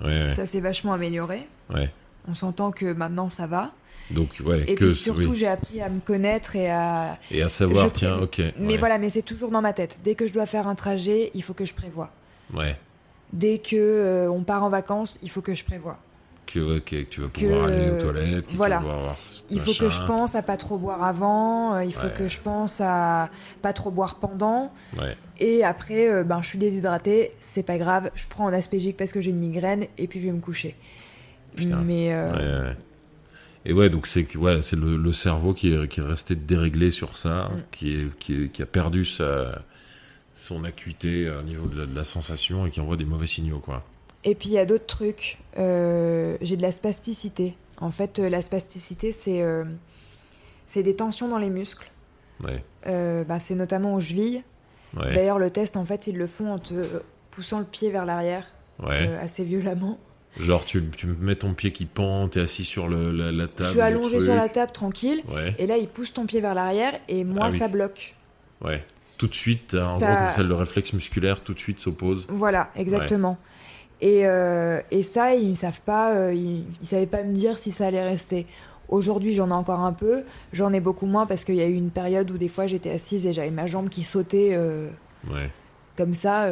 [0.00, 0.28] Ouais, ouais.
[0.28, 1.46] Ça s'est vachement amélioré.
[1.72, 1.90] ouais.
[2.28, 3.72] On s'entend que maintenant ça va.
[4.12, 4.84] Donc, ouais, Et que.
[4.84, 5.36] puis surtout, oui.
[5.36, 7.18] j'ai appris à me connaître et à.
[7.32, 8.40] Et à savoir, je tiens, ok.
[8.58, 9.98] Mais voilà, mais c'est toujours dans ma tête.
[10.04, 12.10] Dès que je dois faire un trajet, il faut que je prévoie.
[12.54, 12.76] Ouais.
[13.32, 15.98] Dès que euh, on part en vacances, il faut que je prévoie.
[16.46, 18.78] Que, tu vas Que, pouvoir aller aux toilettes, que voilà.
[18.78, 19.16] tu vas avoir
[19.48, 21.74] Il faut que je pense à pas trop boire avant.
[21.76, 22.12] euh, il faut Ouais.
[22.14, 23.30] que je pense à
[23.62, 24.70] pas trop boire pendant.
[25.00, 25.16] Ouais.
[25.38, 29.12] Et après, euh, ben, je suis déshydratée, c'est pas grave, je prends un aspégique parce
[29.12, 30.76] que j'ai une migraine et puis je vais me coucher.
[31.56, 31.76] Putain.
[31.86, 32.76] Mais euh, Ouais.
[33.64, 36.90] Et ouais, donc c'est ouais, c'est le, le cerveau qui est, qui est resté déréglé
[36.90, 37.62] sur ça, Mm.
[37.70, 39.62] qui, est, qui, est- qui a perdu sa,
[40.42, 43.58] son acuité au niveau de la, de la sensation et qui envoie des mauvais signaux,
[43.60, 43.82] quoi.
[44.24, 45.38] Et puis il y a d'autres trucs.
[45.58, 47.54] Euh, j'ai de la spasticité.
[47.80, 49.64] En fait, euh, la spasticité, c'est euh,
[50.64, 51.90] c'est des tensions dans les muscles.
[52.42, 54.42] Ouais, Euh, bah, c'est notamment aux chevilles.
[54.96, 56.74] ouais, D'ailleurs, le test, en fait, ils le font en te
[57.30, 58.46] poussant le pied vers l'arrière
[58.82, 59.08] ouais.
[59.20, 59.98] assez violemment.
[60.40, 63.68] Genre, tu, tu mets ton pied qui pend, t'es assis sur le, la, table.
[63.70, 64.22] suis le allongée truc.
[64.28, 65.22] sur la table tranquille.
[65.28, 67.58] Ouais, Et là, il pousse ton pied vers l'arrière et moi, Ah oui.
[67.58, 68.14] ça bloque.
[68.64, 68.82] ouais.
[69.22, 72.26] Tout de suite, en Ça- gros, comme ça, le réflexe musculaire tout de suite s'oppose.
[72.28, 73.38] Voilà, exactement.
[74.00, 77.56] Et, euh, et ça, ils ne savent pas, euh, ils, ils savaient pas me dire
[77.56, 78.48] si ça allait rester.
[78.88, 81.74] Aujourd'hui, j'en ai encore un peu, j'en ai beaucoup moins parce qu'il y a eu
[81.74, 84.88] une période où des fois j'étais assise et j'avais ma jambe qui sautait euh,
[85.30, 85.50] Ouais,
[85.96, 86.48] comme ça,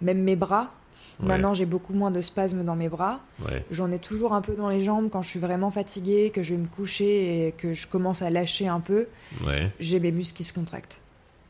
[0.00, 0.70] même mes bras.
[1.18, 1.26] Ouais.
[1.28, 3.20] Maintenant, j'ai beaucoup moins de spasmes dans mes bras.
[3.44, 6.42] ouais, J'en ai toujours un peu dans les jambes quand je suis vraiment fatiguée, que
[6.44, 9.06] je vais me coucher et que je commence à lâcher un peu.
[9.44, 11.00] ouais, J'ai mes muscles qui se contractent.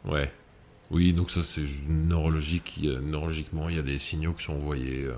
[0.09, 0.31] ouais.
[0.91, 2.81] Oui, donc ça, c'est neurologique.
[2.83, 5.15] neurologiquement, il y a des signaux qui sont envoyés, euh,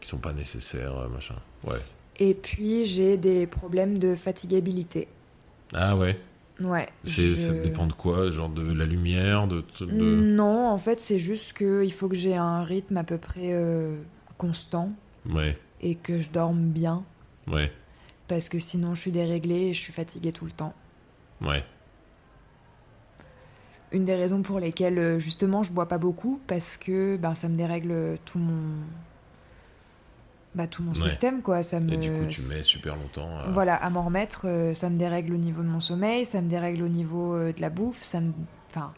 [0.00, 1.36] qui sont pas nécessaires, euh, machin.
[1.64, 1.78] Ouais.
[2.18, 5.08] Et puis, j'ai des problèmes de fatigabilité.
[5.74, 6.18] Ah ouais?
[6.60, 6.86] Ouais.
[7.04, 8.30] Je- Ça dépend de quoi?
[8.30, 9.86] Genre de la lumière de, de...
[9.86, 13.96] Non, en fait, c'est juste qu'il faut que j'ai un rythme à peu près euh,
[14.36, 14.92] constant
[15.26, 17.04] Ouais, et que je dorme bien
[17.46, 17.70] ouais,
[18.28, 20.74] parce que sinon je suis déréglée et je suis fatiguée tout le temps.
[21.42, 21.62] ouais.
[23.92, 27.48] Une des raisons pour lesquelles euh, justement je bois pas beaucoup parce que ben, ça
[27.48, 28.74] me dérègle tout mon
[30.54, 31.08] bah, tout mon Ouais.
[31.08, 31.62] système quoi.
[31.62, 33.28] Ça me Et du coup, tu mets super longtemps.
[33.38, 34.42] à- voilà à m'en remettre.
[34.46, 37.52] euh, ça me dérègle au niveau de mon sommeil, ça me dérègle au niveau euh,
[37.52, 38.32] de la bouffe, ça me
[38.70, 38.92] enfin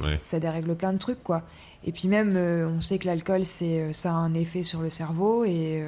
[0.00, 1.42] Ouais, ça dérègle plein de trucs quoi.
[1.84, 5.44] Et puis même on sait que l'alcool c'est ça a un effet sur le cerveau
[5.44, 5.82] et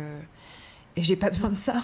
[0.96, 1.80] et j'ai pas besoin de ça,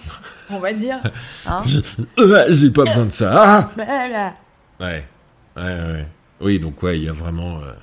[0.49, 1.01] on va dire.
[1.45, 1.63] Hein
[2.49, 3.31] J'ai pas besoin de ça.
[3.33, 4.33] Ah Voilà.
[4.81, 5.05] ouais,
[5.55, 6.07] ouais, ouais.
[6.41, 7.73] Oui, donc ouais, il y a vraiment, euh,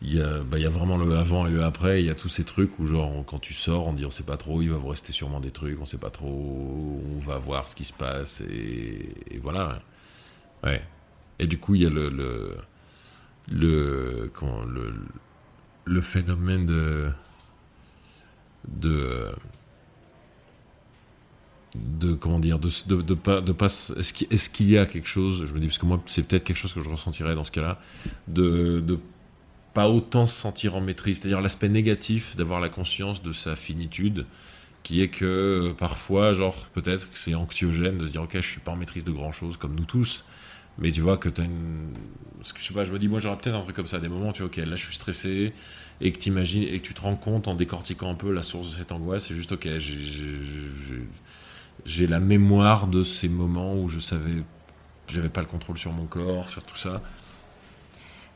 [0.00, 2.00] il y a, bah, y a vraiment le avant et le après.
[2.02, 4.22] Il y a tous ces trucs où genre quand tu sors, on dit on sait
[4.22, 7.38] pas trop, il va vous rester sûrement des trucs, on sait pas trop, on va
[7.38, 9.80] voir ce qui se passe et, et voilà.
[10.64, 10.82] Ouais.
[11.38, 12.56] Et du coup, il y a le le
[13.50, 14.94] le comment le
[15.84, 17.10] le phénomène de
[18.68, 19.32] de
[21.74, 22.68] de comment dire de
[23.02, 23.66] de, pas de pas
[23.96, 26.56] est-ce qu'il y a quelque chose je me dis parce que moi c'est peut-être quelque
[26.58, 27.80] chose que je ressentirais dans ce cas-là
[28.28, 28.98] de de
[29.74, 31.18] pas autant se sentir en maîtrise.
[31.20, 34.26] C'est-à-dire l'aspect négatif d'avoir la conscience de sa finitude
[34.82, 35.24] qui est que
[35.70, 38.76] euh, parfois genre peut-être que c'est anxiogène de se dire ok je suis pas en
[38.76, 40.24] maîtrise de grand chose comme nous tous.
[40.78, 41.92] Mais tu vois que t'as une
[42.56, 44.32] je sais pas je me dis moi j'aurais peut-être un truc comme ça des moments
[44.32, 45.52] tu vois ok là je suis stressé
[46.00, 48.70] et que t'imagines et que tu te rends compte en décortiquant un peu la source
[48.70, 50.00] de cette angoisse c'est juste ok j'ai-
[51.84, 54.42] j'ai la mémoire de ces moments où je savais
[55.08, 57.00] j'avais pas le contrôle sur mon corps sur tout ça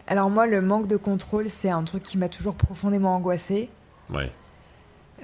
[0.06, 3.68] Alors moi le manque de contrôle c'est un truc qui m'a toujours profondément angoissée.
[4.10, 4.30] ouais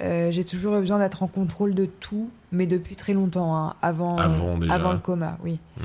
[0.00, 3.74] Euh, j'ai toujours eu besoin d'être en contrôle de tout, mais depuis très longtemps, hein,
[3.82, 4.72] avant, Avant, déjà.
[4.74, 5.58] avant le coma, oui.
[5.78, 5.84] Hmm.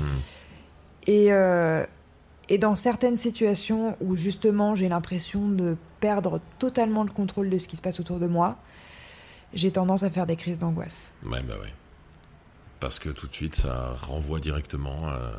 [1.06, 1.84] Et, euh,
[2.48, 7.68] et dans certaines situations où justement j'ai l'impression de perdre totalement le contrôle de ce
[7.68, 8.56] qui se passe autour de moi,
[9.52, 11.10] j'ai tendance à faire des crises d'angoisse.
[11.26, 11.72] Ouais, bah ouais.
[12.80, 15.32] Parce que tout de suite, ça renvoie directement à,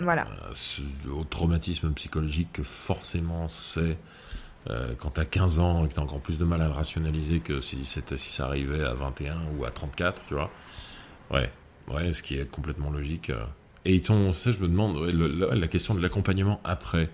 [0.00, 0.22] Voilà.
[0.22, 3.98] à ce- au traumatisme psychologique que forcément c'est
[4.68, 7.40] euh, quand t'as 15 ans et que t'as encore plus de mal à le rationaliser
[7.40, 10.50] que si, si ça arrivait à 21 ou à 34, tu vois.
[11.30, 11.50] Ouais,
[11.88, 13.30] ouais, ce qui est complètement logique.
[13.30, 13.42] euh.
[13.86, 17.08] Et ils t'ont, ça, je me demande, ouais, le- la, la question de l'accompagnement après.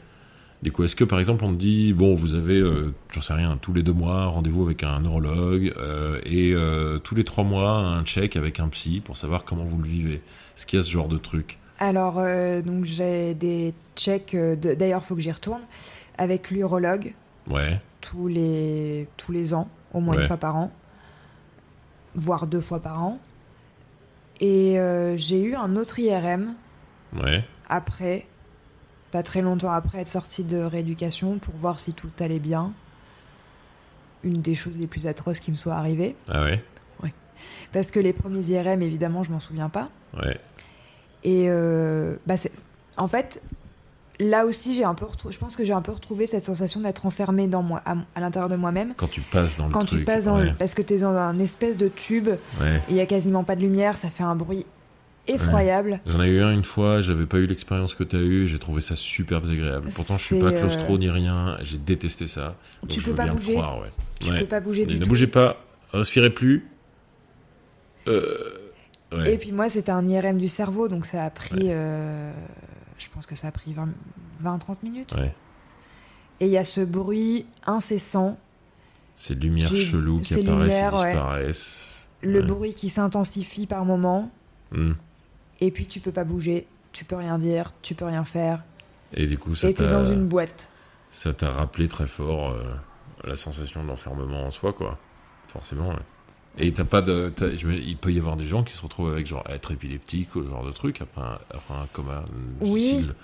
[0.63, 3.35] Du coup, est-ce que par exemple on te dit, bon, vous avez, euh, j'en sais
[3.35, 7.45] rien, tous les deux mois, rendez-vous avec un neurologue euh, et euh, tous les trois
[7.45, 10.15] mois, un check avec un psy pour savoir comment vous le vivez?
[10.57, 11.59] Est-ce qu'il y a ce genre de truc?
[11.79, 15.61] Alors, euh, donc j'ai des checks, d'ailleurs, faut que j'y retourne,
[16.17, 17.13] avec l'urologue.
[17.51, 20.23] Ouais, tous les, tous les ans, au moins Ouais.
[20.23, 20.73] une fois par an,
[22.15, 23.19] voire deux fois par an.
[24.41, 24.77] Et
[25.17, 26.55] j'ai eu un autre IRM
[27.23, 28.27] ouais, après,
[29.17, 32.73] pas très longtemps après être sortie de rééducation, pour voir si tout allait bien.
[34.25, 36.15] Une des choses les plus atroces qui me soit arrivée.
[36.29, 36.63] ah ouais,
[37.73, 39.89] Parce que les premiers IRM, évidemment, je m'en souviens pas.
[40.23, 40.39] ouais,
[41.25, 42.35] Et euh, bah
[42.99, 43.41] en fait,
[44.21, 46.81] là aussi, j'ai un peu retrou- je pense que j'ai un peu retrouvé cette sensation
[46.81, 48.93] d'être enfermée dans moi, à, à l'intérieur de moi-même.
[48.99, 50.01] quand tu passes dans le Quand truc.
[50.01, 52.29] tu passes dans ouais, parce que t'es dans un espèce de tube,
[52.61, 52.83] ouais.
[52.91, 54.67] il y a quasiment pas de lumière, ça fait un bruit
[55.29, 56.01] effroyable.
[56.07, 58.81] J'en ai eu un une fois, j'avais pas eu l'expérience que t'as eu, j'ai trouvé
[58.81, 59.89] ça super désagréable.
[59.95, 62.57] Pourtant, je suis pas euh, claustro ni rien, j'ai détesté ça.
[62.83, 63.53] Donc Tu je peux veux pas bien bouger.
[63.55, 63.89] croire, ouais.
[64.21, 64.41] Tu Ouais.
[64.41, 65.09] peux pas bouger du ne tout.
[65.09, 65.57] bougez pas,
[65.93, 66.67] respirez plus.
[68.09, 68.51] Euh.
[69.25, 72.33] Et puis moi, c'était un IRM du cerveau, donc ça a pris, euh,
[72.99, 73.75] je pense que ça a pris
[74.43, 75.15] 20-30 minutes.
[76.41, 78.39] Et il y a ce bruit incessant,
[79.15, 81.77] Ces lumières J'ai- cheloues qui apparaissent lumières, et disparaissent.
[82.21, 84.31] le bruit qui s'intensifie par moments,
[84.73, 84.93] Hmm.
[85.61, 88.63] Et puis tu peux pas bouger, tu peux rien dire, tu peux rien faire,
[89.15, 90.67] Et du coup, ça t'a dans une boîte.
[91.11, 92.65] ça t'a rappelé très fort euh,
[93.25, 94.99] la sensation de l'enfermement en soi, quoi.
[95.49, 95.97] Forcément, ouais.
[96.59, 97.29] Et t'as pas de.
[97.29, 99.73] t'as- je me- il peut y avoir des gens qui se retrouvent avec genre être
[99.73, 102.23] épileptique ou ce genre de truc après un, après un coma
[102.63, 102.81] Oui.
[102.81, 103.15] si le-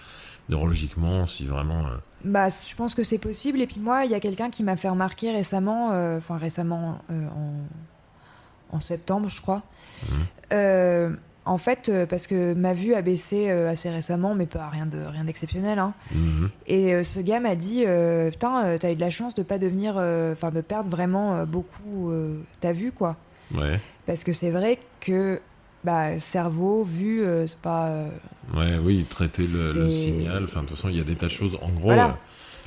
[0.51, 1.87] neurologiquement, si vraiment.
[1.87, 3.61] euh, Bah, je pense que c'est possible.
[3.63, 7.01] Et puis moi, il y a quelqu'un qui m'a fait remarquer récemment, euh, enfin récemment
[7.09, 7.57] en,
[8.77, 9.63] en septembre, je crois.
[10.11, 11.17] Mhm.
[11.45, 14.87] En fait, euh, parce que ma vue a baissé euh, assez récemment, mais pas rien
[14.87, 15.79] de rien d'exceptionnel.
[15.79, 15.93] Hein.
[16.15, 16.51] mhm.
[16.69, 17.85] Et euh, ce gars m'a dit,
[18.31, 19.97] putain, t'as eu de la chance de pas devenir,
[20.33, 22.13] enfin de perdre vraiment beaucoup
[22.61, 23.17] ta vue, quoi.
[23.55, 25.41] Ouais, Parce que c'est vrai que
[25.85, 27.89] bah, cerveau, vue, euh, c'est pas.
[27.89, 28.09] euh,
[28.55, 30.45] ouais, oui, traiter le, signal.
[30.45, 31.57] Enfin, de toute façon, il y a des tas de choses.
[31.61, 32.19] En gros, Voilà.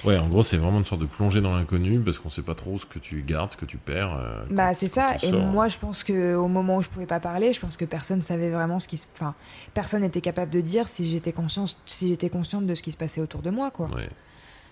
[0.05, 2.41] Euh, ouais, en gros, c'est vraiment une sorte de plongée dans l'inconnu parce qu'on sait
[2.41, 4.15] pas trop ce que tu gardes, ce que tu perds.
[4.19, 5.15] euh, Bah c'est ça.
[5.15, 5.41] Et sors.
[5.41, 8.21] moi, je pense que au moment où je pouvais pas parler, je pense que personne
[8.21, 9.05] savait vraiment ce qui se.
[9.15, 9.35] Enfin,
[9.73, 12.97] personne n'était capable de dire si j'étais consciente, si j'étais consciente de ce qui se
[12.97, 13.87] passait autour de moi, quoi.
[13.95, 14.09] Ouais.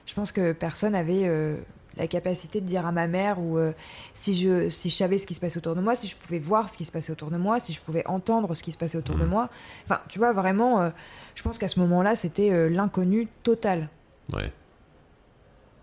[0.05, 1.55] Je pense que personne avait euh,
[1.95, 3.71] la capacité de dire à ma mère ou euh,
[4.13, 6.39] si je si je savais ce qui se passait autour de moi, si je pouvais
[6.39, 8.77] voir ce qui se passait autour de moi, si je pouvais entendre ce qui se
[8.77, 9.29] passait autour de Mhm.
[9.29, 9.49] moi.
[9.85, 10.81] Enfin, tu vois vraiment.
[10.81, 10.89] euh,
[11.35, 13.87] je pense qu'à ce moment-là, c'était euh, l'inconnu total.
[14.33, 14.51] Ouais.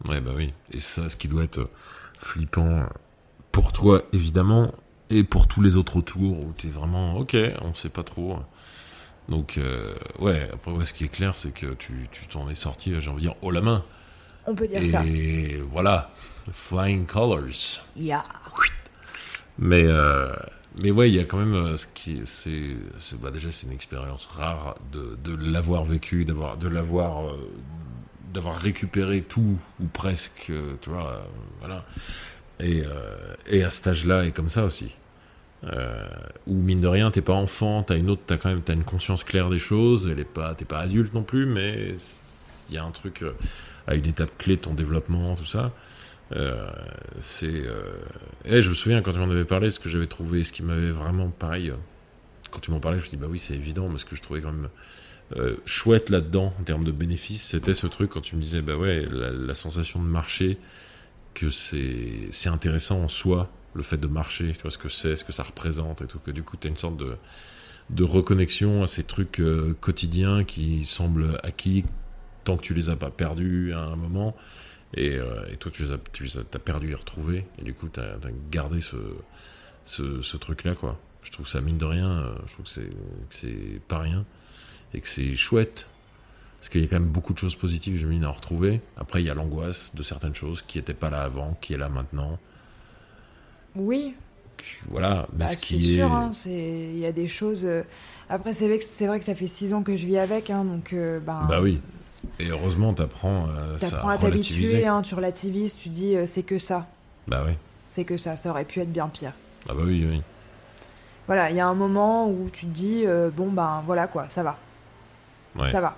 [0.09, 0.53] Ouais, bah oui.
[0.73, 1.69] Et ça, ce qui doit être
[2.19, 2.85] flippant euh,
[3.53, 4.73] pour toi, évidemment,
[5.11, 8.39] et pour tous les autres autour, où t'es vraiment, ok, on sait pas trop.
[9.29, 12.55] Donc, euh, ouais, après, ouais, ce qui est clair, c'est que tu tu t'en es
[12.55, 13.85] sorti, j'ai envie de dire, haut la main.
[14.47, 15.05] On peut dire Et ça.
[15.71, 16.11] voilà,
[16.53, 17.83] flying colors.
[17.97, 18.23] Ya.
[19.59, 20.33] Mais, euh,
[20.83, 23.67] mais ouais, il y a quand même euh, ce qui, c'est, c'est- bah déjà, c'est
[23.67, 27.51] une expérience rare de, de l'avoir vécu, d'avoir, de l'avoir, euh,
[28.33, 31.19] d'avoir récupéré tout ou presque, euh, tu vois, euh,
[31.61, 31.85] voilà.
[32.61, 34.95] Et, euh, et à cet âge-là, et comme ça aussi.
[35.65, 36.09] Euh,
[36.47, 38.85] où mine de rien, t'es pas enfant, t'as une autre, t'as quand même, t'as une
[38.85, 40.11] conscience claire des choses.
[40.57, 41.95] T'es pas adulte non plus, mais
[42.69, 43.25] il y a un truc
[43.87, 45.73] à une étape clé de ton développement, tout ça.
[47.19, 47.65] C'est
[48.45, 50.63] et je me souviens quand tu m'en avais parlé ce que j'avais trouvé ce qui
[50.63, 51.73] m'avait vraiment pareil
[52.53, 54.23] quand tu m'en parlais je me dis bah oui c'est évident mais ce que je
[54.23, 54.69] trouvais quand même
[55.37, 58.77] euh, chouette là-dedans en termes de bénéfices c'était ce truc quand tu me disais bah
[58.77, 60.59] ouais la, sensation de marcher
[61.35, 65.25] que c'est intéressant en soi le fait de marcher tu vois ce que c'est ce
[65.25, 67.17] que ça représente et tout que du coup tu as une sorte de
[67.91, 71.85] de reconnexion à ces trucs euh, quotidiens qui semblent acquis
[72.45, 74.37] tant que tu les as pas perdus à un moment
[74.95, 77.47] et, euh, et toi, tu les as, tu as perdu et retrouvé.
[77.59, 78.19] Et du coup, tu as,
[78.51, 78.97] gardé ce,
[79.85, 80.99] ce, ce truc-là, quoi.
[81.23, 82.91] Je trouve ça, mine de rien, euh, je trouve que
[83.29, 84.25] c'est pas rien.
[84.95, 85.87] Et que c'est chouette.
[86.59, 88.81] Parce qu'il y a quand même beaucoup de choses positives, j'imagine, à retrouver.
[88.99, 91.79] Après, il y a l'angoisse de certaines choses qui n'étaient pas là avant, qui est
[91.79, 92.39] là maintenant.
[93.77, 94.15] Oui.
[94.89, 95.97] voilà, mais Bah, ce qui est.
[95.97, 97.65] sûr, hein, il y a des choses.
[97.65, 97.83] euh,
[98.29, 100.93] Après, c'est vrai, vrai que ça fait six ans que je vis avec, hein, donc
[100.93, 101.81] euh, ben, Bah oui.
[102.39, 103.77] Et heureusement, t'apprends euh,
[104.07, 106.87] à t'habituer, hein, tu relativises, tu dis euh, c'est que ça,
[107.27, 107.55] Bah oui.
[107.89, 109.33] c'est que ça, ça aurait pu être bien pire.
[109.69, 110.21] Ah bah oui, oui.
[111.27, 114.27] Voilà, il y a un moment où tu te dis euh, bon ben voilà quoi,
[114.29, 114.59] ça va,
[115.57, 115.71] Ouais.
[115.71, 115.97] ça va.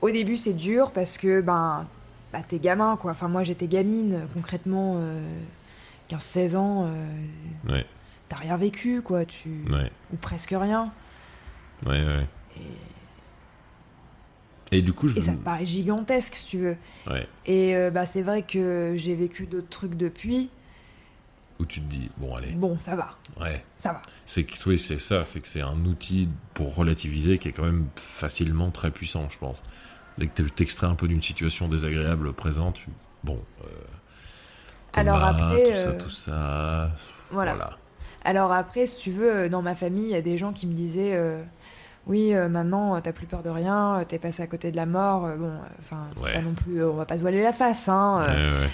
[0.00, 1.86] Au début, c'est dur parce que ben
[2.32, 3.10] bah, t'es gamin quoi.
[3.12, 5.20] Enfin moi j'étais gamine concrètement, euh,
[6.10, 7.86] 15-16 ans, euh, Ouais,
[8.28, 10.92] t'as rien vécu quoi, tu ouais, ou presque rien.
[11.86, 12.26] ouais, ouais.
[14.72, 15.18] Et du coup, je.
[15.18, 16.76] Et ça te paraît gigantesque, si tu veux.
[17.08, 17.26] Ouais.
[17.46, 20.48] Et euh, bah, c'est vrai que j'ai vécu d'autres trucs depuis.
[21.60, 22.52] Où tu te dis, bon, allez.
[22.52, 23.62] Bon, ça va, Ouais.
[23.76, 24.00] ça va.
[24.26, 27.64] C'est que, oui, c'est ça, c'est que c'est un outil pour relativiser qui est quand
[27.64, 29.62] même facilement très puissant, je pense.
[30.16, 32.80] Dès que tu t'extrais un peu d'une situation désagréable présente,
[33.24, 33.38] bon.
[33.62, 33.66] euh,
[34.94, 36.90] Alors après, Tout euh, ça, tout ça.
[37.30, 37.54] Voilà.
[37.54, 37.70] Voilà.
[38.24, 40.66] Alors après, si tu veux, euh, dans ma famille, il y a des gens qui
[40.66, 41.42] me disaient euh,
[42.06, 44.76] Oui, euh, maintenant, euh, t'as plus peur de rien, euh, t'es passé à côté de
[44.76, 45.26] la mort.
[45.26, 46.32] euh, bon, euh, enfin, Ouais.
[46.32, 47.88] pas non plus, euh, on va pas se voiler la face.
[47.88, 48.70] Hein, euh, Ouais, ouais.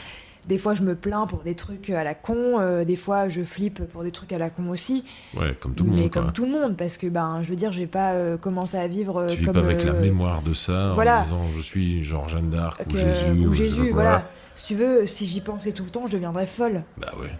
[0.49, 3.43] Des fois, je me plains pour des trucs à la con, euh, des fois, je
[3.43, 5.05] flippe pour des trucs à la con aussi.
[5.37, 6.33] Ouais, comme tout le mais monde, comme quoi.
[6.33, 9.17] tout le monde, parce que, ben, je veux dire, j'ai pas euh, commencé à vivre
[9.23, 9.55] euh, Tu vis comme.
[9.55, 11.21] pas avec la euh, mémoire de ça voilà.
[11.21, 14.29] en disant je suis genre Jeanne d'Arc ou Jésus ou Jésus, voilà.
[14.55, 16.85] Si tu veux, si j'y pensais tout le temps, je deviendrais folle.
[16.97, 17.31] Bah ouais.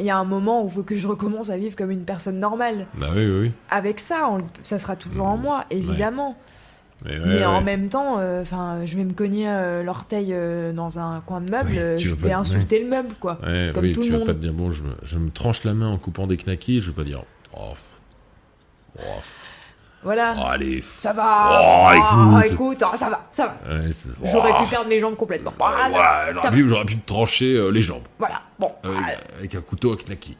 [0.00, 2.04] Il y a un moment où il faut que je recommence à vivre comme une
[2.04, 2.86] personne normale.
[2.94, 3.52] Bah oui, oui, oui.
[3.70, 6.36] Avec ça, on- ça sera toujours en moi, évidemment.
[7.04, 8.42] Mais, ouais, Mais en même temps, euh,
[8.84, 12.32] je vais me cogner euh, l'orteil euh, dans un coin de meuble, Oui, je vais
[12.32, 13.38] insulter le meuble, quoi.
[13.44, 14.26] Ouais, comme oui, tout tu le vas monde.
[14.26, 16.80] pas te dire bon, je me, je me tranche la main en coupant des knackis,
[16.80, 17.22] je vais pas dire
[17.56, 17.72] oh,
[18.98, 19.02] oh,
[20.02, 20.34] Voilà.
[20.38, 21.60] oh, allez, Ça va.
[21.62, 22.52] Oh, Ah, écoute.
[22.52, 23.80] écoute, ah, ça va, ça va.
[24.24, 25.52] J'aurais oh, pu perdre mes jambes complètement.
[25.60, 28.42] Ah, j'aurais pu, j'aurais pu te trancher les jambes Voilà.
[28.58, 28.72] Bon.
[28.82, 30.36] avec, avec un couteau à knacky,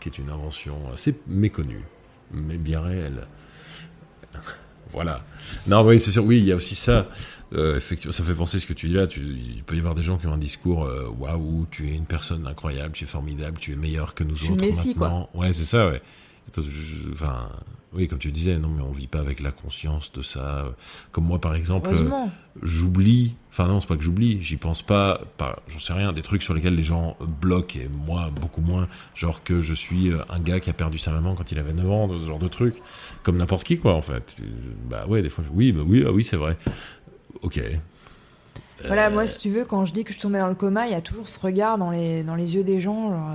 [0.00, 1.84] qui est une invention assez méconnue,
[2.30, 3.26] mais bien réelle.
[4.96, 5.16] Voilà.
[5.68, 6.24] Non, oui, c'est sûr.
[6.24, 7.06] Oui, il y a aussi ça.
[7.54, 9.06] Euh, effectivement, ça fait penser à ce que tu dis là.
[9.06, 11.94] Tu, il peut y avoir des gens qui ont un discours euh, waouh, tu es
[11.94, 15.08] une personne incroyable, tu es formidable, tu es meilleur que nous Je autres Messi, quoi.
[15.08, 15.28] maintenant.
[15.34, 15.86] Ouais, c'est ça.
[15.86, 16.02] Ouais.
[17.12, 17.48] Enfin,
[17.92, 20.66] oui, comme tu disais, non, mais on vit pas avec la conscience de ça.
[21.12, 22.26] Comme moi, par exemple, euh,
[22.62, 23.36] j'oublie.
[23.50, 24.42] Enfin non, c'est pas que j'oublie.
[24.42, 25.20] J'y pense pas.
[25.38, 26.12] pas J'en sais rien.
[26.12, 28.86] Des trucs sur lesquels les gens bloquent et moi beaucoup moins.
[29.14, 31.72] Genre que je suis euh, un gars qui a perdu sa maman quand il avait
[31.72, 32.76] 9 ans, ce genre de trucs.
[33.22, 34.36] Comme n'importe qui quoi en fait.
[34.40, 34.44] Euh,
[34.90, 35.44] Bah ouais, des fois.
[35.52, 36.56] Oui, bah oui, ah oui, c'est vrai.
[37.42, 37.60] Ok.
[38.84, 40.92] Voilà, moi, si tu veux, quand je dis que je tombais dans le coma, il
[40.92, 43.10] y a toujours ce regard dans les, dans les yeux des gens.
[43.10, 43.30] genre,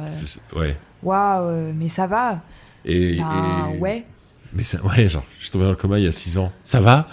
[0.55, 0.77] euh, Ouais.
[1.03, 2.41] Waouh, euh, mais ça va.
[2.85, 4.05] Et, Bah, et- ouais.
[4.53, 6.51] Mais ça, ouais, genre, je suis tombé dans le coma il y a 6 ans.
[6.63, 7.07] Ça va?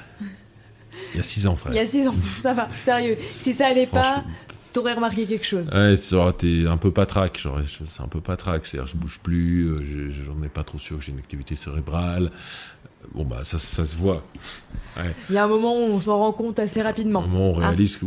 [1.15, 1.73] Il y a 6 ans, frère.
[1.73, 3.17] Il y a 6 ans, ça va, sérieux.
[3.23, 4.25] Si ça allait pas,
[4.73, 5.69] t'aurais remarqué quelque chose.
[5.73, 9.21] Ouais, c'est genre, t'es un peu patraque, genre, c'est un peu patraque, c'est-à-dire, je bouge
[9.23, 12.31] plus, euh, je- je- j'en ai pas trop sûr que j'ai une activité cérébrale.
[13.15, 14.23] Bon, bah, ça, ça se voit.
[15.31, 17.23] Il y a un moment où on s'en rend compte assez rapidement.
[17.23, 17.69] moment où on Ah.
[17.69, 18.05] réalise que,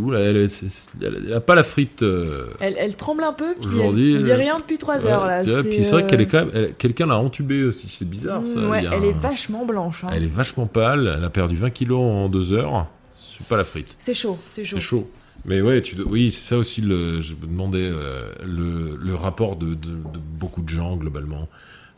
[0.48, 2.04] c'est- c'est- elle, elle a pas la frite.
[2.04, 5.08] euh, Elle, elle tremble un peu, puis elle Aujourd'hui, dit euh, rien depuis 3 ouais,
[5.12, 5.44] heures là.
[5.64, 8.60] puis c'est vrai euh, qu'elle est quand même, quelqu'un l'a entubée aussi, c'est bizarre, ça.
[8.60, 10.04] Ouais, elle un- est vachement blanche.
[10.04, 10.10] hein.
[10.14, 12.88] elle est vachement pâle, elle a perdu 20 kilos en deux heures.
[13.14, 13.96] C'est pas la frite.
[13.98, 14.76] C'est chaud, c'est chaud.
[14.76, 15.10] C'est chaud.
[15.46, 16.82] Mais ouais, tu, oui, c'est ça aussi.
[16.82, 21.48] Le, je me demandais euh, le, le rapport de, de, de beaucoup de gens globalement.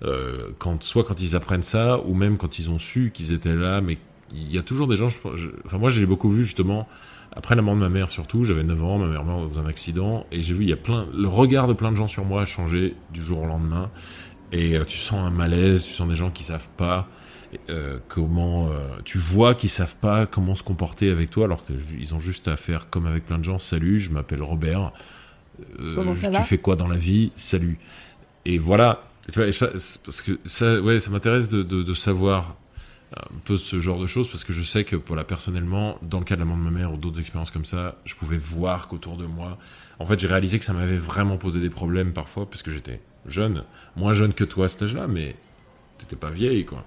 [0.05, 3.55] Euh, quand, soit quand ils apprennent ça, ou même quand ils ont su qu'ils étaient
[3.55, 3.79] là.
[3.81, 3.97] Mais
[4.33, 5.07] il y a toujours des gens.
[5.09, 6.87] je- je- enfin, moi, j'ai beaucoup vu justement
[7.35, 8.43] après la mort de ma mère surtout.
[8.43, 10.77] J'avais 9 ans, ma mère meurt dans un accident, et j'ai vu il y a
[10.77, 11.07] plein.
[11.15, 13.89] Le regard de plein de gens sur moi a changé du jour au lendemain.
[14.51, 17.07] Et euh, tu sens un malaise, tu sens des gens qui savent pas
[17.69, 22.13] euh, comment euh, tu vois qu'ils savent pas comment se comporter avec toi alors qu'ils
[22.15, 24.91] ont juste à faire comme avec plein de gens salut je m'appelle Robert
[25.79, 27.31] Euh, Comment ça tu fais quoi dans la vie?
[27.35, 27.77] Salut
[28.45, 29.39] et voilà tu
[30.03, 32.57] parce que ça ouais ça m'intéresse de, de, de savoir
[33.15, 36.25] un peu ce genre de choses parce que je sais que voilà personnellement dans le
[36.25, 38.87] cas de la mort de ma mère ou d'autres expériences comme ça je pouvais voir
[38.87, 39.57] qu'autour de moi
[39.99, 42.99] en fait j'ai réalisé que ça m'avait vraiment posé des problèmes parfois parce que j'étais
[43.25, 43.63] jeune
[43.95, 45.35] moins jeune que toi à cet âge-là mais
[45.97, 46.83] t'étais pas vieille quoi.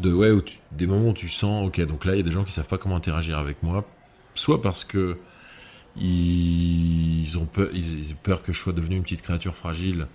[0.00, 0.30] De ouais
[0.72, 2.68] des moments où tu sens ok donc là il y a des gens qui savent
[2.68, 3.84] pas comment interagir avec moi
[4.34, 5.16] soit parce que
[5.96, 10.08] ils ont peur ils ont peur que je sois devenu une petite créature fragile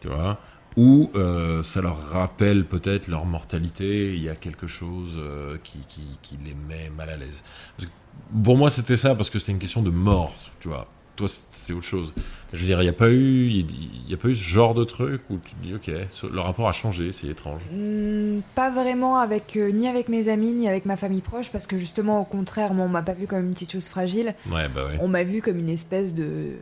[0.00, 0.38] tu vois.
[0.76, 5.80] Ou euh, ça leur rappelle peut-être leur mortalité il y a quelque chose euh, qui,
[5.88, 7.42] qui, qui les met mal à l'aise.
[8.44, 10.86] Pour moi c'était ça parce que c'était une question de mort tu vois.
[11.16, 12.12] Toi c'est autre chose.
[12.52, 14.72] Je veux dire il n'y a pas eu il y a pas eu ce genre
[14.72, 15.90] de truc où tu te dis ok
[16.30, 17.62] le rapport a changé c'est étrange.
[17.72, 21.66] Hmm, pas vraiment avec euh, ni avec mes amis ni avec ma famille proche parce
[21.66, 24.34] que justement au contraire moi on m'a pas vu comme une petite chose fragile.
[24.48, 24.98] Ouais bah ouais.
[25.00, 26.56] On m'a vu comme une espèce de, de,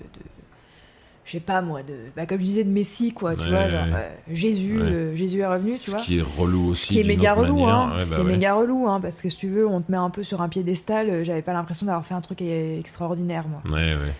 [1.26, 3.68] je sais pas moi, de, bah, comme je disais, de Messie, quoi, tu Ouais, vois,
[3.68, 4.82] genre, euh, Jésus, Ouais.
[4.88, 6.00] euh, Jésus est revenu, tu Ce vois.
[6.00, 6.86] qui est relou aussi.
[6.86, 7.74] Ce qui est méga relou, manière.
[7.74, 7.92] hein.
[7.96, 9.90] Ouais, ce bah qui est méga relou, hein, parce que si tu veux, on te
[9.90, 13.44] met un peu sur un piédestal, euh, j'avais pas l'impression d'avoir fait un truc extraordinaire,
[13.48, 13.60] moi.
[13.76, 14.12] Ouais, ouais.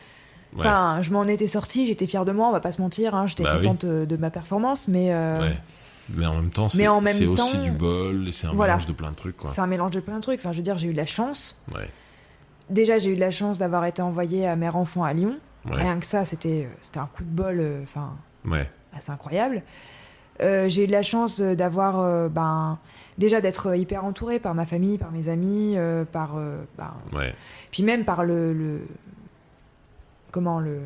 [0.58, 3.26] Enfin, je m'en étais sortie, j'étais fière de moi, on va pas se mentir, hein,
[3.26, 5.56] j'étais Bah contente de ma performance, mais euh, Ouais.
[6.14, 6.86] Mais en même temps, c'est
[7.26, 8.74] aussi du bol et c'est un Voilà.
[8.74, 9.50] mélange de plein de trucs, quoi.
[9.52, 10.38] c'est un mélange de plein de trucs.
[10.38, 11.56] Enfin, je veux dire, j'ai eu de la chance.
[11.74, 11.88] Ouais.
[12.70, 15.36] Déjà, j'ai eu de la chance d'avoir été envoyée à Mère Enfant à Lyon.
[15.70, 15.76] Ouais.
[15.82, 18.70] Rien que ça, c'était euh, c'était un coup de bol, euh, enfin, Ouais.
[18.96, 19.62] assez incroyable.
[20.42, 22.78] Euh, j'ai eu de la chance euh, d'avoir, euh, ben,
[23.18, 26.92] déjà d'être euh, hyper entourée par ma famille, par mes amis, euh, par, euh, ben,
[27.12, 27.34] Ouais.
[27.70, 28.86] puis même par le, le-
[30.32, 30.80] comment le,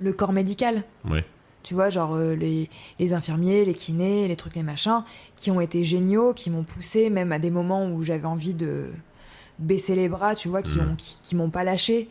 [0.00, 0.82] le corps médical.
[1.08, 1.24] Ouais.
[1.62, 2.68] Tu vois, genre euh, les,
[2.98, 5.04] les infirmiers, les kinés, les trucs, les machins,
[5.36, 8.90] qui ont été géniaux, qui m'ont poussé, même à des moments où j'avais envie de
[9.60, 10.90] baisser les bras, tu vois, qui Mhm.
[10.92, 12.08] ont qui, qui m'ont pas lâché.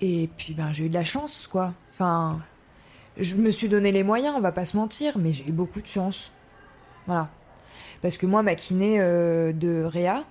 [0.00, 1.72] Et puis ben j'ai eu de la chance, quoi.
[1.92, 2.40] Enfin,
[3.16, 5.80] je me suis donné les moyens, on va pas se mentir, mais j'ai eu beaucoup
[5.80, 6.30] de chance.
[7.06, 7.28] Voilà.
[8.02, 10.24] Parce que moi, ma kiné euh, de Réa,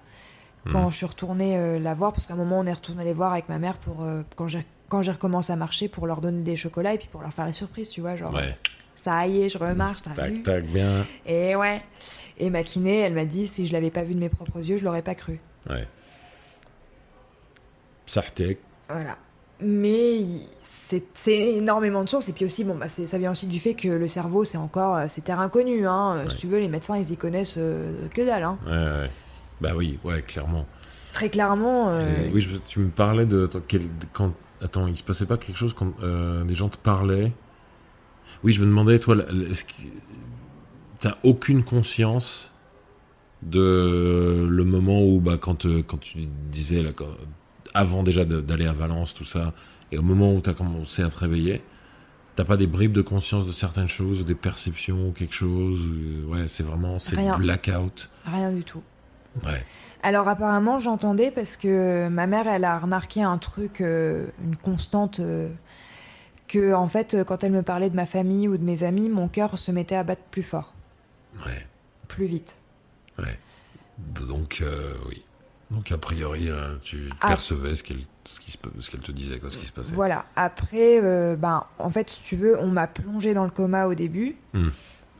[0.71, 0.91] quand Mhm.
[0.91, 3.31] je suis retournée euh, la voir, parce qu'à un moment on est retourné les voir
[3.33, 6.43] avec ma mère pour euh, quand j'ai quand j'ai recommencé à marcher pour leur donner
[6.43, 8.55] des chocolats et puis pour leur faire la surprise, tu vois, genre Ouais.
[8.95, 11.05] ça y est, je remarche, t'as vu Tac, tac, bien.
[11.25, 11.81] Et ouais.
[12.37, 14.77] Et ma kiné, elle m'a dit si je l'avais pas vu de mes propres yeux,
[14.77, 15.39] je l'aurais pas cru.
[15.69, 15.85] Ouais.
[18.05, 18.59] Sartek.
[18.89, 19.17] Voilà.
[19.61, 20.21] Mais
[20.61, 23.89] c'est énormément de chance et puis aussi bon bah ça vient aussi du fait que
[23.89, 26.15] le cerveau c'est encore euh, c'est terre inconnue hein.
[26.25, 28.57] Euh, Si tu veux les médecins ils y connaissent euh, que dalle hein.
[28.65, 29.11] Ouais, ouais.
[29.59, 30.65] Bah oui, ouais, clairement.
[31.13, 33.81] Très clairement euh, Et oui, je- tu me parlais de attends, quel-
[34.13, 34.31] quand
[34.61, 37.33] attends, il se passait pas quelque chose quand euh, des gens te parlaient?
[38.43, 39.15] Oui, je me demandais toi,
[39.49, 39.71] est-ce que
[40.99, 42.53] t'as aucune conscience
[43.43, 46.19] de le moment où bah quand quand tu
[46.51, 47.05] disais là, quand-
[47.77, 49.53] avant déjà d'aller à Valence tout ça
[49.91, 51.61] et au moment où t'as commencé à te réveiller,
[52.35, 55.79] t'as pas des bribes de conscience de certaines choses, ou des perceptions, ou quelque chose.
[55.79, 58.09] ou- Ouais, c'est vraiment c'est blackout.
[58.25, 58.83] rien du tout.
[59.45, 59.63] Ouais.
[60.03, 65.19] Alors apparemment j'entendais parce que ma mère elle a remarqué un truc, euh, une constante,
[65.19, 65.49] euh,
[66.47, 69.09] que en fait euh, quand elle me parlait de ma famille ou de mes amis,
[69.09, 70.73] mon cœur se mettait à battre plus fort,
[71.45, 71.65] Ouais.
[72.07, 72.55] plus vite.
[73.19, 73.37] Ouais.
[73.97, 75.23] Donc, euh, oui.
[75.71, 77.27] Donc, a priori, euh, tu Ah.
[77.27, 79.95] percevais ce qu'elle ce qu'elle te disait, quoi, ce qui se passait.
[79.95, 80.25] Voilà.
[80.35, 83.95] Après, euh, ben en fait si tu veux, on m'a plongé dans le coma au
[83.95, 84.67] début Hmm.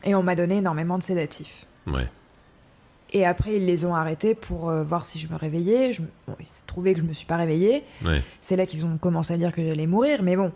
[0.04, 1.66] et on m'a donné énormément de sédatifs.
[1.86, 2.10] Ouais.
[3.14, 5.94] Et après ils les ont arrêtés pour euh, voir si je me réveillais.
[5.94, 7.86] Je, bon, il s'est trouvé que je me suis pas réveillée.
[8.04, 8.22] Ouais.
[8.42, 10.52] C'est là qu'ils ont commencé à dire que j'allais mourir, mais bon.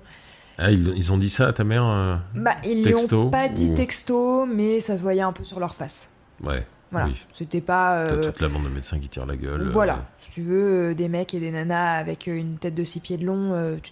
[0.57, 3.29] Ah, ils, ils ont dit ça à ta mère euh, Bah, ils Texto lui ont
[3.29, 6.09] pas dit texto, mais ça se voyait un peu sur leur face.
[6.43, 6.65] Ouais.
[6.91, 7.07] Voilà.
[7.07, 7.25] Oui.
[7.33, 8.05] C'était pas.
[8.07, 9.61] T'as euh, toute la bande de médecins qui tirent la gueule.
[9.61, 10.05] euh, Voilà.
[10.19, 12.99] Si tu veux, euh, des mecs et des nanas avec euh, une tête de six
[12.99, 13.91] pieds de long, tu,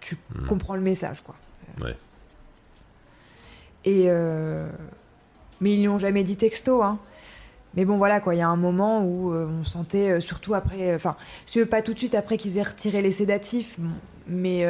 [0.00, 0.46] tu Hmm.
[0.46, 1.34] comprends le message, quoi.
[1.82, 1.96] Ouais.
[3.84, 4.08] Et.
[5.60, 6.98] Mais ils lui ont jamais dit texto, hein.
[7.74, 8.34] Mais bon, voilà, quoi.
[8.34, 10.94] Il y a un moment où on sentait, surtout après.
[10.94, 11.16] Enfin,
[11.46, 13.90] si tu veux, pas tout de suite après qu'ils aient retiré les sédatifs, bon,
[14.28, 14.66] mais.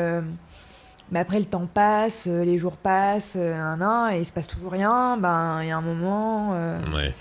[1.12, 4.72] mais après, le temps passe, les jours passent, un, un, et il se passe toujours
[4.72, 5.16] rien.
[5.18, 7.14] Ben, il y a un moment, euh, Ouais.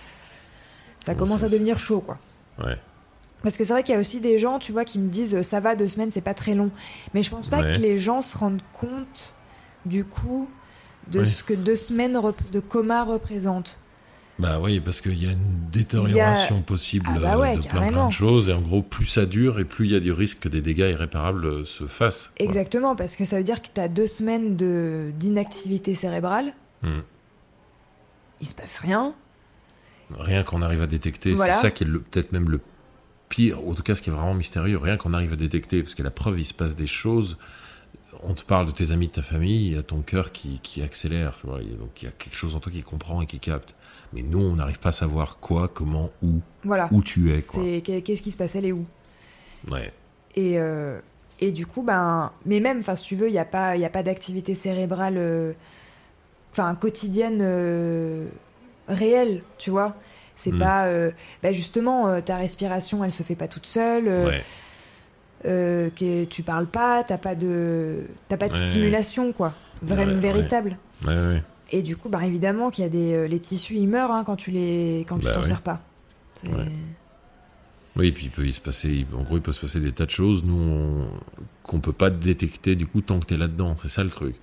[1.06, 2.18] Ça commence ça, à devenir chaud, quoi.
[2.64, 2.78] Ouais.
[3.42, 5.42] Parce que c'est vrai qu'il y a aussi des gens, tu vois, qui me disent
[5.42, 6.72] ça va, deux semaines, c'est pas très long.
[7.14, 7.74] Mais je pense pas Ouais.
[7.74, 9.36] que les gens se rendent compte,
[9.86, 10.50] du coup,
[11.10, 12.18] de ce que deux semaines
[12.54, 13.80] de coma représentent.
[14.40, 17.88] Bah oui, parce qu'il y a une détérioration possible Ah bah euh, ouais, de plein,
[17.90, 18.50] plein de choses.
[18.50, 20.62] Et en gros, plus ça dure et plus il y a du risque que des
[20.62, 22.32] dégâts irréparables euh, se fassent.
[22.36, 22.46] quoi.
[22.46, 27.02] Exactement, parce que ça veut dire que tu as deux semaines de d'inactivité cérébrale, Hmm.
[28.42, 29.14] il se passe rien.
[30.12, 31.56] Rien qu'on arrive à détecter, Voilà.
[31.56, 32.60] c'est ça qui est peut-être même le
[33.30, 35.96] pire, en tout cas ce qui est vraiment mystérieux, rien qu'on arrive à détecter, parce
[35.96, 37.38] que la preuve, il se passe des choses,
[38.22, 40.60] on te parle de tes amis, de ta famille, il y a ton cœur qui,
[40.62, 43.26] qui accélère, tu vois, donc il y a quelque chose en toi qui comprend et
[43.26, 43.74] qui capte.
[44.14, 46.88] Mais nous, on n'arrive pas à savoir quoi, comment, où, Voilà.
[46.92, 47.42] où tu es,
[47.82, 48.86] qu'est-ce qui se passait, les où
[49.72, 49.92] Ouais,
[50.36, 51.00] Et, euh,
[51.40, 53.82] et du coup, ben, mais même, enfin, si tu veux, il n'y a pas, il
[53.82, 55.54] y a pas d'activité cérébrale, euh,
[56.80, 58.28] quotidienne euh,
[58.88, 59.96] réelle, tu vois.
[60.36, 60.60] C'est Mm.
[60.60, 61.12] pas, euh,
[61.42, 64.08] ben, justement, euh, ta respiration, elle se fait pas toute seule.
[64.08, 64.44] euh, ouais,
[65.46, 68.70] euh, que tu parles pas, t'as pas de, t'as pas de Ouais.
[68.70, 70.78] stimulation, quoi, vraiment Ouais, véritable.
[71.72, 74.36] Et du coup, bah évidemment qu'il y a des, les tissus, ils meurent hein, quand
[74.36, 75.82] tu les, quand tu Bah t'en sers pas.
[77.96, 80.06] Oui, et puis il peut se passer, en gros, il peut se passer des tas
[80.06, 81.08] de choses, nous, on-
[81.64, 83.76] qu'on peut pas détecter, du coup, tant que t'es là-dedans.
[83.82, 84.36] C'est ça le truc.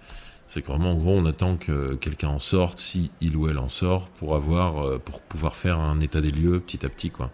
[0.50, 3.58] C'est que vraiment, en gros, on attend que quelqu'un en sorte, si il ou elle
[3.58, 7.10] en sort, pour avoir, euh, pour pouvoir faire un état des lieux petit à petit,
[7.10, 7.30] quoi.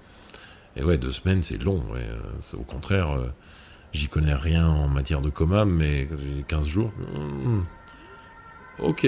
[0.77, 2.07] Et ouais, deux semaines, c'est long, ouais.
[2.07, 3.29] euh, au contraire, euh,
[3.95, 6.07] J'y connais rien en matière de coma, mais
[6.49, 6.93] 15 jours.
[7.15, 7.63] hmm,
[8.81, 9.05] ok.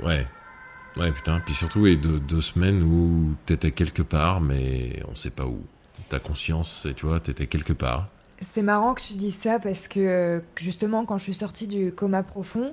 [0.00, 0.26] Ouais.
[0.96, 1.38] Ouais, putain.
[1.38, 5.64] Puis surtout, et deux, deux semaines où t'étais quelque part, mais on sait pas où.
[6.08, 8.08] Ta conscience, tu vois, t'étais quelque part.
[8.40, 11.92] C'est marrant que tu dises ça parce que euh, justement, quand je suis sortie du
[11.92, 12.72] coma profond,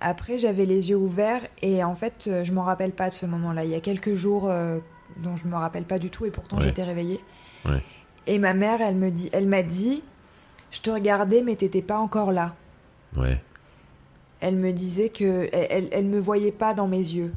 [0.00, 3.24] après j'avais les yeux ouverts et en fait, euh, je m'en rappelle pas de ce
[3.26, 3.64] moment-là.
[3.64, 4.78] Il y a quelques jours euh,
[5.18, 6.64] dont je me rappelle pas du tout et pourtant Ouais.
[6.64, 7.20] j'étais réveillée.
[7.64, 7.82] Ouais.
[8.26, 10.02] Et ma mère, elle me dit, elle m'a dit,
[10.72, 12.56] je te regardais mais t'étais pas encore là.
[13.16, 13.40] Ouais.
[14.40, 17.32] Elle me disait que elle, elle, elle me voyait pas dans mes yeux.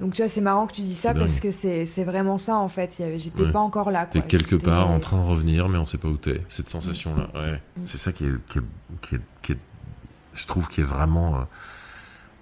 [0.00, 2.56] Donc tu vois, c'est marrant que tu dis ça parce que c'est c'est vraiment ça
[2.56, 3.02] en fait.
[3.16, 3.50] J'étais Ouais.
[3.50, 4.04] pas encore là.
[4.06, 6.42] T'es quelque part en train de revenir, mais on sait pas où t'es.
[6.48, 7.62] Cette sensation-là, ouais.
[7.78, 7.84] Mm.
[7.84, 8.62] C'est ça qui est, qui est,
[9.00, 9.58] qui est, qui est-
[10.34, 11.42] je trouve, qui est vraiment euh,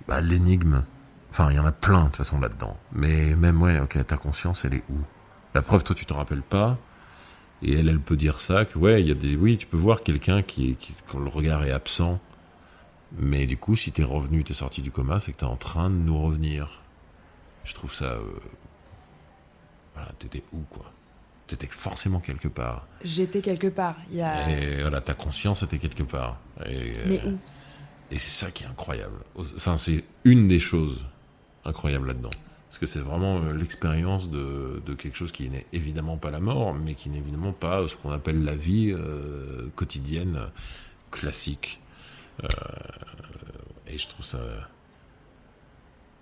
[0.08, 0.82] bah, l'énigme.
[1.30, 2.76] Enfin, il y en a plein de toute façon là-dedans.
[2.92, 4.96] Mais même, ouais, ok, ta conscience, elle est où?
[5.54, 6.76] La preuve, toi, tu t'en rappelles pas.
[7.62, 9.76] Et elle, elle peut dire ça, que ouais, il y a des, oui, tu peux
[9.76, 12.18] voir quelqu'un qui, qui, quand le regard est absent.
[13.16, 15.88] Mais du coup, si t'es revenu, t'es sorti du coma, c'est que t'es en train
[15.88, 16.82] de nous revenir.
[17.64, 18.20] Je trouve ça, euh,
[19.94, 20.90] voilà, t'étais où, quoi?
[21.46, 22.86] T'étais forcément quelque part.
[23.04, 23.96] J'étais quelque part.
[24.10, 24.50] Y a...
[24.50, 26.38] Et voilà, ta conscience était quelque part.
[26.66, 27.38] Et, Mais euh, où?
[28.10, 29.16] et c'est ça qui est incroyable.
[29.36, 31.04] Enfin, c'est une des choses
[31.64, 32.30] incroyables là-dedans.
[32.68, 36.40] Parce que c'est vraiment euh, l'expérience de, de quelque chose qui n'est évidemment pas la
[36.40, 40.40] mort, mais qui n'est évidemment pas ce qu'on appelle la vie euh, quotidienne
[41.10, 41.80] classique.
[42.42, 42.48] Euh,
[43.86, 44.38] et je trouve ça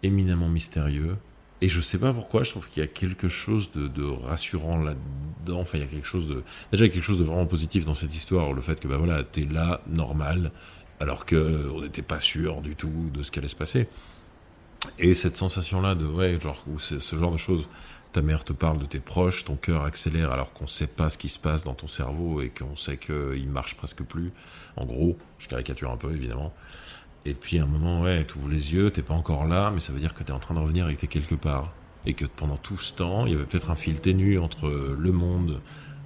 [0.02, 1.16] éminemment mystérieux.
[1.62, 4.78] Et je sais pas pourquoi, je trouve qu'il y a quelque chose de, de rassurant
[4.78, 5.60] là-dedans.
[5.60, 6.42] Enfin, il y a quelque chose de.
[6.72, 8.52] Déjà, il y a quelque chose de vraiment positif dans cette histoire.
[8.52, 10.50] Le fait que, bah voilà, t'es là, normal,
[10.98, 13.86] alors que euh, on n'était pas sûr du tout de ce qui allait se passer.
[14.98, 17.68] Et cette sensation-là de, ouais, genre, où ce genre de choses.
[18.10, 21.16] Ta mère te parle de tes proches, ton cœur accélère alors qu'on sait pas ce
[21.16, 24.32] qui se passe dans ton cerveau et qu'on sait qu'il marche presque plus.
[24.76, 26.52] En gros, je caricature un peu, évidemment.
[27.24, 29.80] Et puis à un moment, ouais, tu ouvres les yeux, t'es pas encore là, mais
[29.80, 31.72] ça veut dire que t'es en train de revenir et que t'es quelque part.
[32.04, 34.68] Et que pendant tout ce temps, il y avait peut-être un fil ténu entre
[34.98, 35.60] le monde,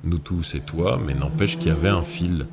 [0.05, 2.47] nous tous et toi, mais n'empêche qu'il y avait un fil.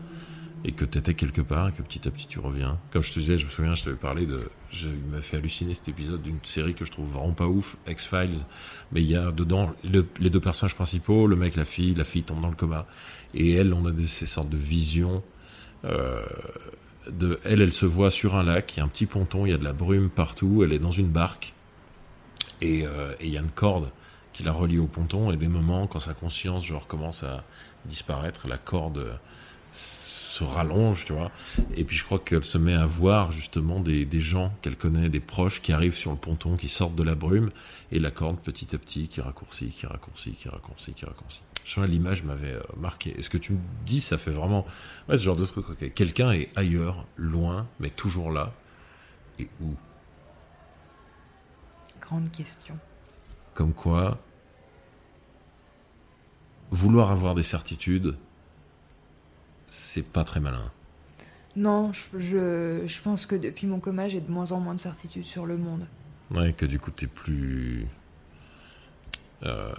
[0.66, 2.80] Et que t'étais quelque part et que petit à petit tu reviens.
[2.92, 4.40] Comme je te disais, je me souviens, je t'avais parlé de.
[4.70, 7.76] Je, il m'a fait halluciner cet épisode d'une série que je trouve vraiment pas ouf,
[7.86, 8.38] X-Files.
[8.94, 12.06] Mais il y a dedans le- les deux personnages principaux, le mec, la fille, la
[12.06, 12.88] fille tombe dans le coma.
[13.34, 15.22] Et elle, on a des, ces sortes de visions.
[15.84, 16.22] Euh,
[17.12, 19.52] de, elle, elle se voit sur un lac, il y a un petit ponton, il
[19.52, 21.54] y a de la brume partout, elle est dans une barque,
[22.62, 23.92] et euh, et y a une corde
[24.32, 27.44] qui la relie au ponton, et des moments, quand sa conscience genre commence à
[27.86, 29.14] disparaître, la corde euh,
[29.72, 31.32] se rallonge, tu vois,
[31.76, 35.10] et puis je crois qu'elle se met à voir justement des, des gens qu'elle connaît,
[35.10, 37.52] des proches qui arrivent sur le ponton, qui sortent de la brume,
[37.92, 41.42] et la corde petit à petit qui raccourcit, qui raccourcit, qui raccourcit, qui raccourcit.
[41.88, 43.14] L'image m'avait euh, marqué.
[43.18, 44.66] Et ce que tu me dis, ça fait vraiment
[45.10, 45.94] Ouais, ce genre de truc.
[45.96, 48.54] Quelqu'un est ailleurs, loin, mais toujours là.
[49.40, 49.76] Et où?
[52.02, 52.78] Grande question.
[53.54, 54.20] Comme quoi,
[56.72, 58.16] vouloir avoir des certitudes,
[59.68, 60.72] c'est pas très malin.
[61.56, 64.80] Non, je, je, je pense que depuis mon coma, j'ai de moins en moins de
[64.80, 65.88] certitude sur le monde.
[66.32, 67.86] Ouais, que du coup, t'es plus
[69.44, 69.72] euh,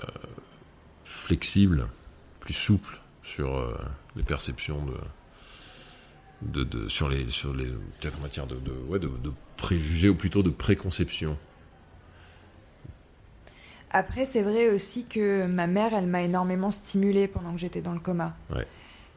[1.05, 1.89] flexible,
[2.41, 3.75] plus souple sur euh,
[4.17, 4.95] les perceptions de,
[6.43, 7.67] de, de- sur les, sur les,
[8.01, 11.37] peut-être en matière de, de, ouais, de, de préjugés ou plutôt de préconceptions.
[13.91, 17.93] Après, c'est vrai aussi que ma mère, elle m'a énormément stimulée pendant que j'étais dans
[17.93, 18.35] le coma.
[18.55, 18.67] Ouais.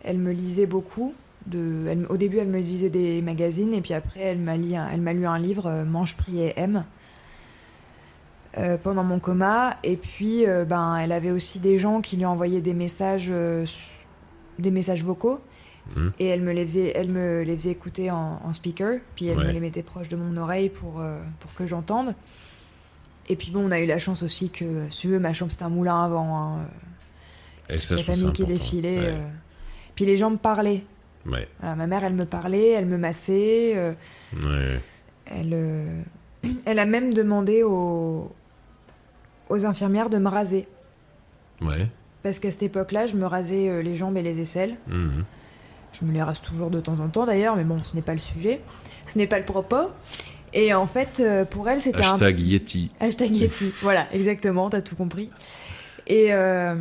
[0.04, 1.16] Elle me lisait beaucoup.
[1.48, 4.76] De, elle- au début, elle me lisait des magazines et puis après, elle m'a lu,
[4.76, 6.86] un- lu livre, euh, Mange, prie et aime,
[8.58, 9.78] euh, pendant mon coma.
[9.84, 13.66] Et puis, euh, ben, elle avait aussi des gens qui lui envoyaient des messages, euh,
[14.60, 15.40] des messages vocaux.
[15.96, 16.12] Mhm.
[16.20, 19.38] Et elle me les faisait, elle me les faisait écouter en, en speaker, puis elle
[19.38, 19.48] Ouais.
[19.48, 21.02] me les mettait proche de mon oreille pour,
[21.40, 22.14] pour que j'entende.
[23.30, 25.52] Et puis bon, on a eu la chance aussi que, si tu veux, ma chambre
[25.52, 26.38] c'était un moulin avant.
[26.38, 26.58] hein,
[27.70, 29.00] Et ça, la famille qui défilait.
[29.00, 29.18] Ouais.
[29.96, 30.84] Puis les gens me parlaient.
[31.26, 31.48] Ouais.
[31.60, 33.74] Voilà, ma mère, elle me parlait, elle me massait.
[33.76, 33.94] euh,
[34.44, 34.80] Ouais.
[35.26, 36.02] elle, euh,
[36.66, 38.32] elle a même demandé aux,
[39.50, 40.68] aux infirmières de me raser.
[41.62, 41.88] Ouais.
[42.24, 44.76] Parce qu'à cette époque-là, je me rasais euh, les jambes et les aisselles.
[44.88, 45.24] Mhm.
[45.94, 48.14] Je me les rase toujours de temps en temps d'ailleurs, mais bon, ce n'est pas
[48.14, 48.62] le sujet.
[49.08, 49.92] Ce n'est pas le propos.
[50.54, 52.92] Et en fait, euh, pour elle, c'était un Hashtag Yeti.
[53.00, 53.72] Hashtag Yeti.
[53.82, 55.30] voilà, exactement, t'as tout compris.
[56.06, 56.76] Et, euh,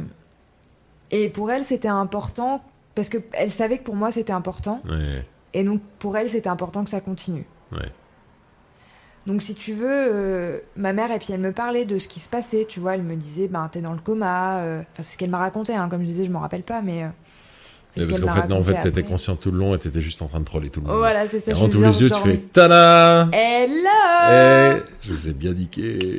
[1.11, 2.63] et pour elle, c'était important,
[2.95, 4.83] parce qu'elle savait que pour moi, c'était important.
[4.89, 5.25] Ouais.
[5.55, 7.47] Et donc, pour elle, c'était important que ça continue.
[7.73, 7.91] Ouais.
[9.27, 12.21] Donc si tu veux, euh, ma mère, et puis elle me parlait de ce qui
[12.21, 15.15] se passait, tu vois, elle me disait, ben t'es dans le coma, euh, enfin c'est
[15.15, 17.05] ce qu'elle m'a raconté, hein, comme je disais, je m'en rappelle pas, mais...
[17.05, 17.09] euh,
[17.97, 20.27] parce qu'en fait, non, en fait, t'étais conscient tout le long et t'étais juste en
[20.27, 20.99] train de troller tout le monde.
[20.99, 21.51] Voilà, c'est ça.
[21.51, 23.89] et en tous les yeux, tu fais tada Hello
[24.31, 26.19] Eh, je vous ai bien niqué.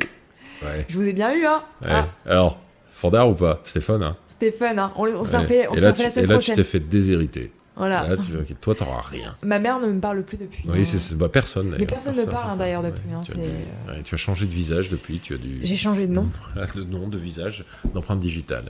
[0.62, 0.84] Ouais.
[0.88, 1.88] Je vous ai bien eu, hein ouais.
[1.90, 2.58] Ah, Alors,
[2.92, 3.60] Fandard ou pas?
[3.62, 4.16] Stéphane hein
[4.58, 5.38] fun, hein On, on s'en Ouais.
[5.44, 7.52] refait, on Et la tu, et semaine là, tu t'es fait déshériter.
[7.78, 8.08] Voilà.
[8.08, 9.36] Là, tu fais, ok, toi, t'auras rien.
[9.44, 10.64] Ma mère ne me parle plus depuis.
[10.66, 10.84] Oui, hein.
[10.84, 11.70] c'est bah, personne.
[11.70, 11.86] d'ailleurs.
[11.86, 14.46] personne ne parle, hein, d'ailleurs, depuis, hein, tu, as c'est- dû- ouais, tu as changé
[14.46, 15.20] de visage depuis.
[15.20, 15.60] Tu as dû.
[15.62, 16.28] J'ai changé de nom.
[16.74, 17.64] de nom, de visage,
[17.94, 18.64] d'empreinte digitale.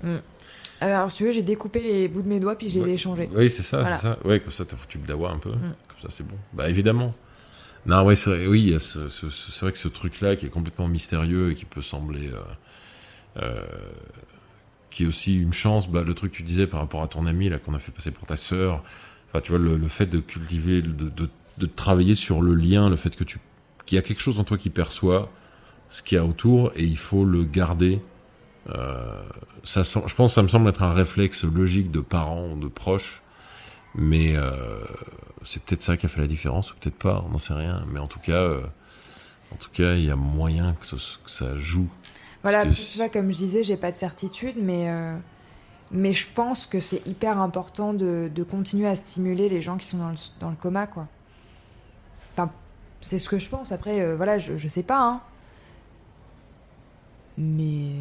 [0.81, 2.95] Alors, si tu veux, j'ai découpé les bouts de mes doigts, puis je les ai
[2.95, 3.29] échangés.
[3.35, 3.97] Oui, c'est ça, Voilà.
[3.97, 4.19] c'est ça.
[4.25, 5.51] Ouais, comme ça, t'as foutu le dawa un peu.
[5.51, 5.75] Mm.
[5.89, 6.37] Comme ça, c'est bon.
[6.53, 7.15] Bah, évidemment.
[7.87, 10.87] Non, ouais, c'est vrai, oui, ce- ce- c'est vrai que ce truc-là qui est complètement
[10.87, 12.29] mystérieux et qui peut sembler.
[12.29, 13.63] euh, euh,
[14.99, 17.49] qui aussi une chance, bah, le truc que tu disais par rapport à ton ami,
[17.49, 18.83] là, qu'on a fait passer pour ta sœur.
[19.29, 23.23] Enfin, tu vois, le, fait de cultiver, de, travailler sur le lien, le fait que
[23.23, 23.39] tu.
[23.87, 25.31] qu'il y a quelque chose en toi qui perçoit
[25.89, 28.01] ce qu'il y a autour et il faut le garder.
[28.71, 29.23] Euh,
[29.63, 33.23] ça, je pense ça me semble être un réflexe logique de parents de proches,
[33.95, 34.81] mais euh,
[35.45, 37.85] c'est peut-être ça qui a fait la différence ou peut-être pas, on n'en sait rien.
[37.93, 38.63] Mais en tout cas, euh,
[39.53, 40.87] en tout cas, il y a moyen que
[41.27, 41.89] ça joue.
[42.43, 45.17] Voilà, Parce que puis, tu vois, comme je disais, j'ai pas de certitude, mais, euh,
[45.91, 49.87] mais je pense que c'est hyper important de, de continuer à stimuler les gens qui
[49.87, 51.09] sont dans le, dans le coma, quoi.
[52.33, 52.51] Enfin,
[53.01, 53.73] c'est ce que je pense.
[53.73, 55.21] Après, euh, voilà, je, je sais pas, hein.
[57.37, 57.93] Mais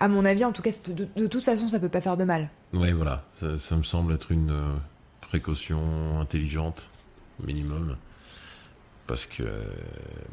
[0.00, 2.24] à mon avis, en tout cas, de, de toute façon, ça peut pas faire de
[2.24, 2.48] mal.
[2.72, 4.74] Ouais, voilà, ça, ça me semble être une euh,
[5.20, 6.88] précaution intelligente,
[7.44, 7.96] minimum.
[9.06, 9.44] Parce que,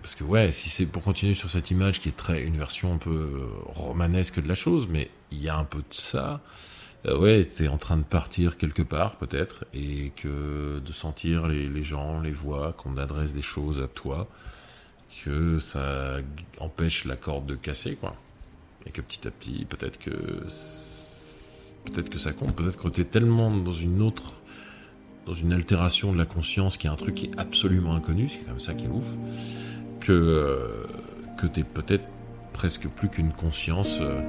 [0.02, 2.94] parce que ouais, si c'est pour continuer sur cette image qui est très une version
[2.94, 6.42] un peu euh, romanesque de la chose, mais il y a un peu de ça.
[7.06, 11.68] Euh, ouais, t'es en train de partir quelque part peut-être, et que de sentir les,
[11.70, 14.28] les gens, les voix, qu'on adresse des choses à toi,
[15.24, 16.18] que ça
[16.60, 18.16] empêche la corde de casser, quoi.
[18.86, 20.12] Et que petit à petit, peut-être que
[21.86, 24.34] peut-être que ça compte, peut-être que t'es tellement dans une autre,
[25.26, 28.46] dans une altération de la conscience, qui est un truc qui est absolument inconnu, c'est
[28.46, 29.10] comme ça qui est ouf,
[30.00, 30.86] que euh,
[31.38, 32.06] que t'es peut-être
[32.52, 34.22] presque plus qu'une conscience euh,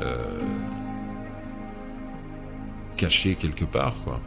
[0.00, 0.24] euh,
[2.96, 4.20] cachée quelque part, quoi.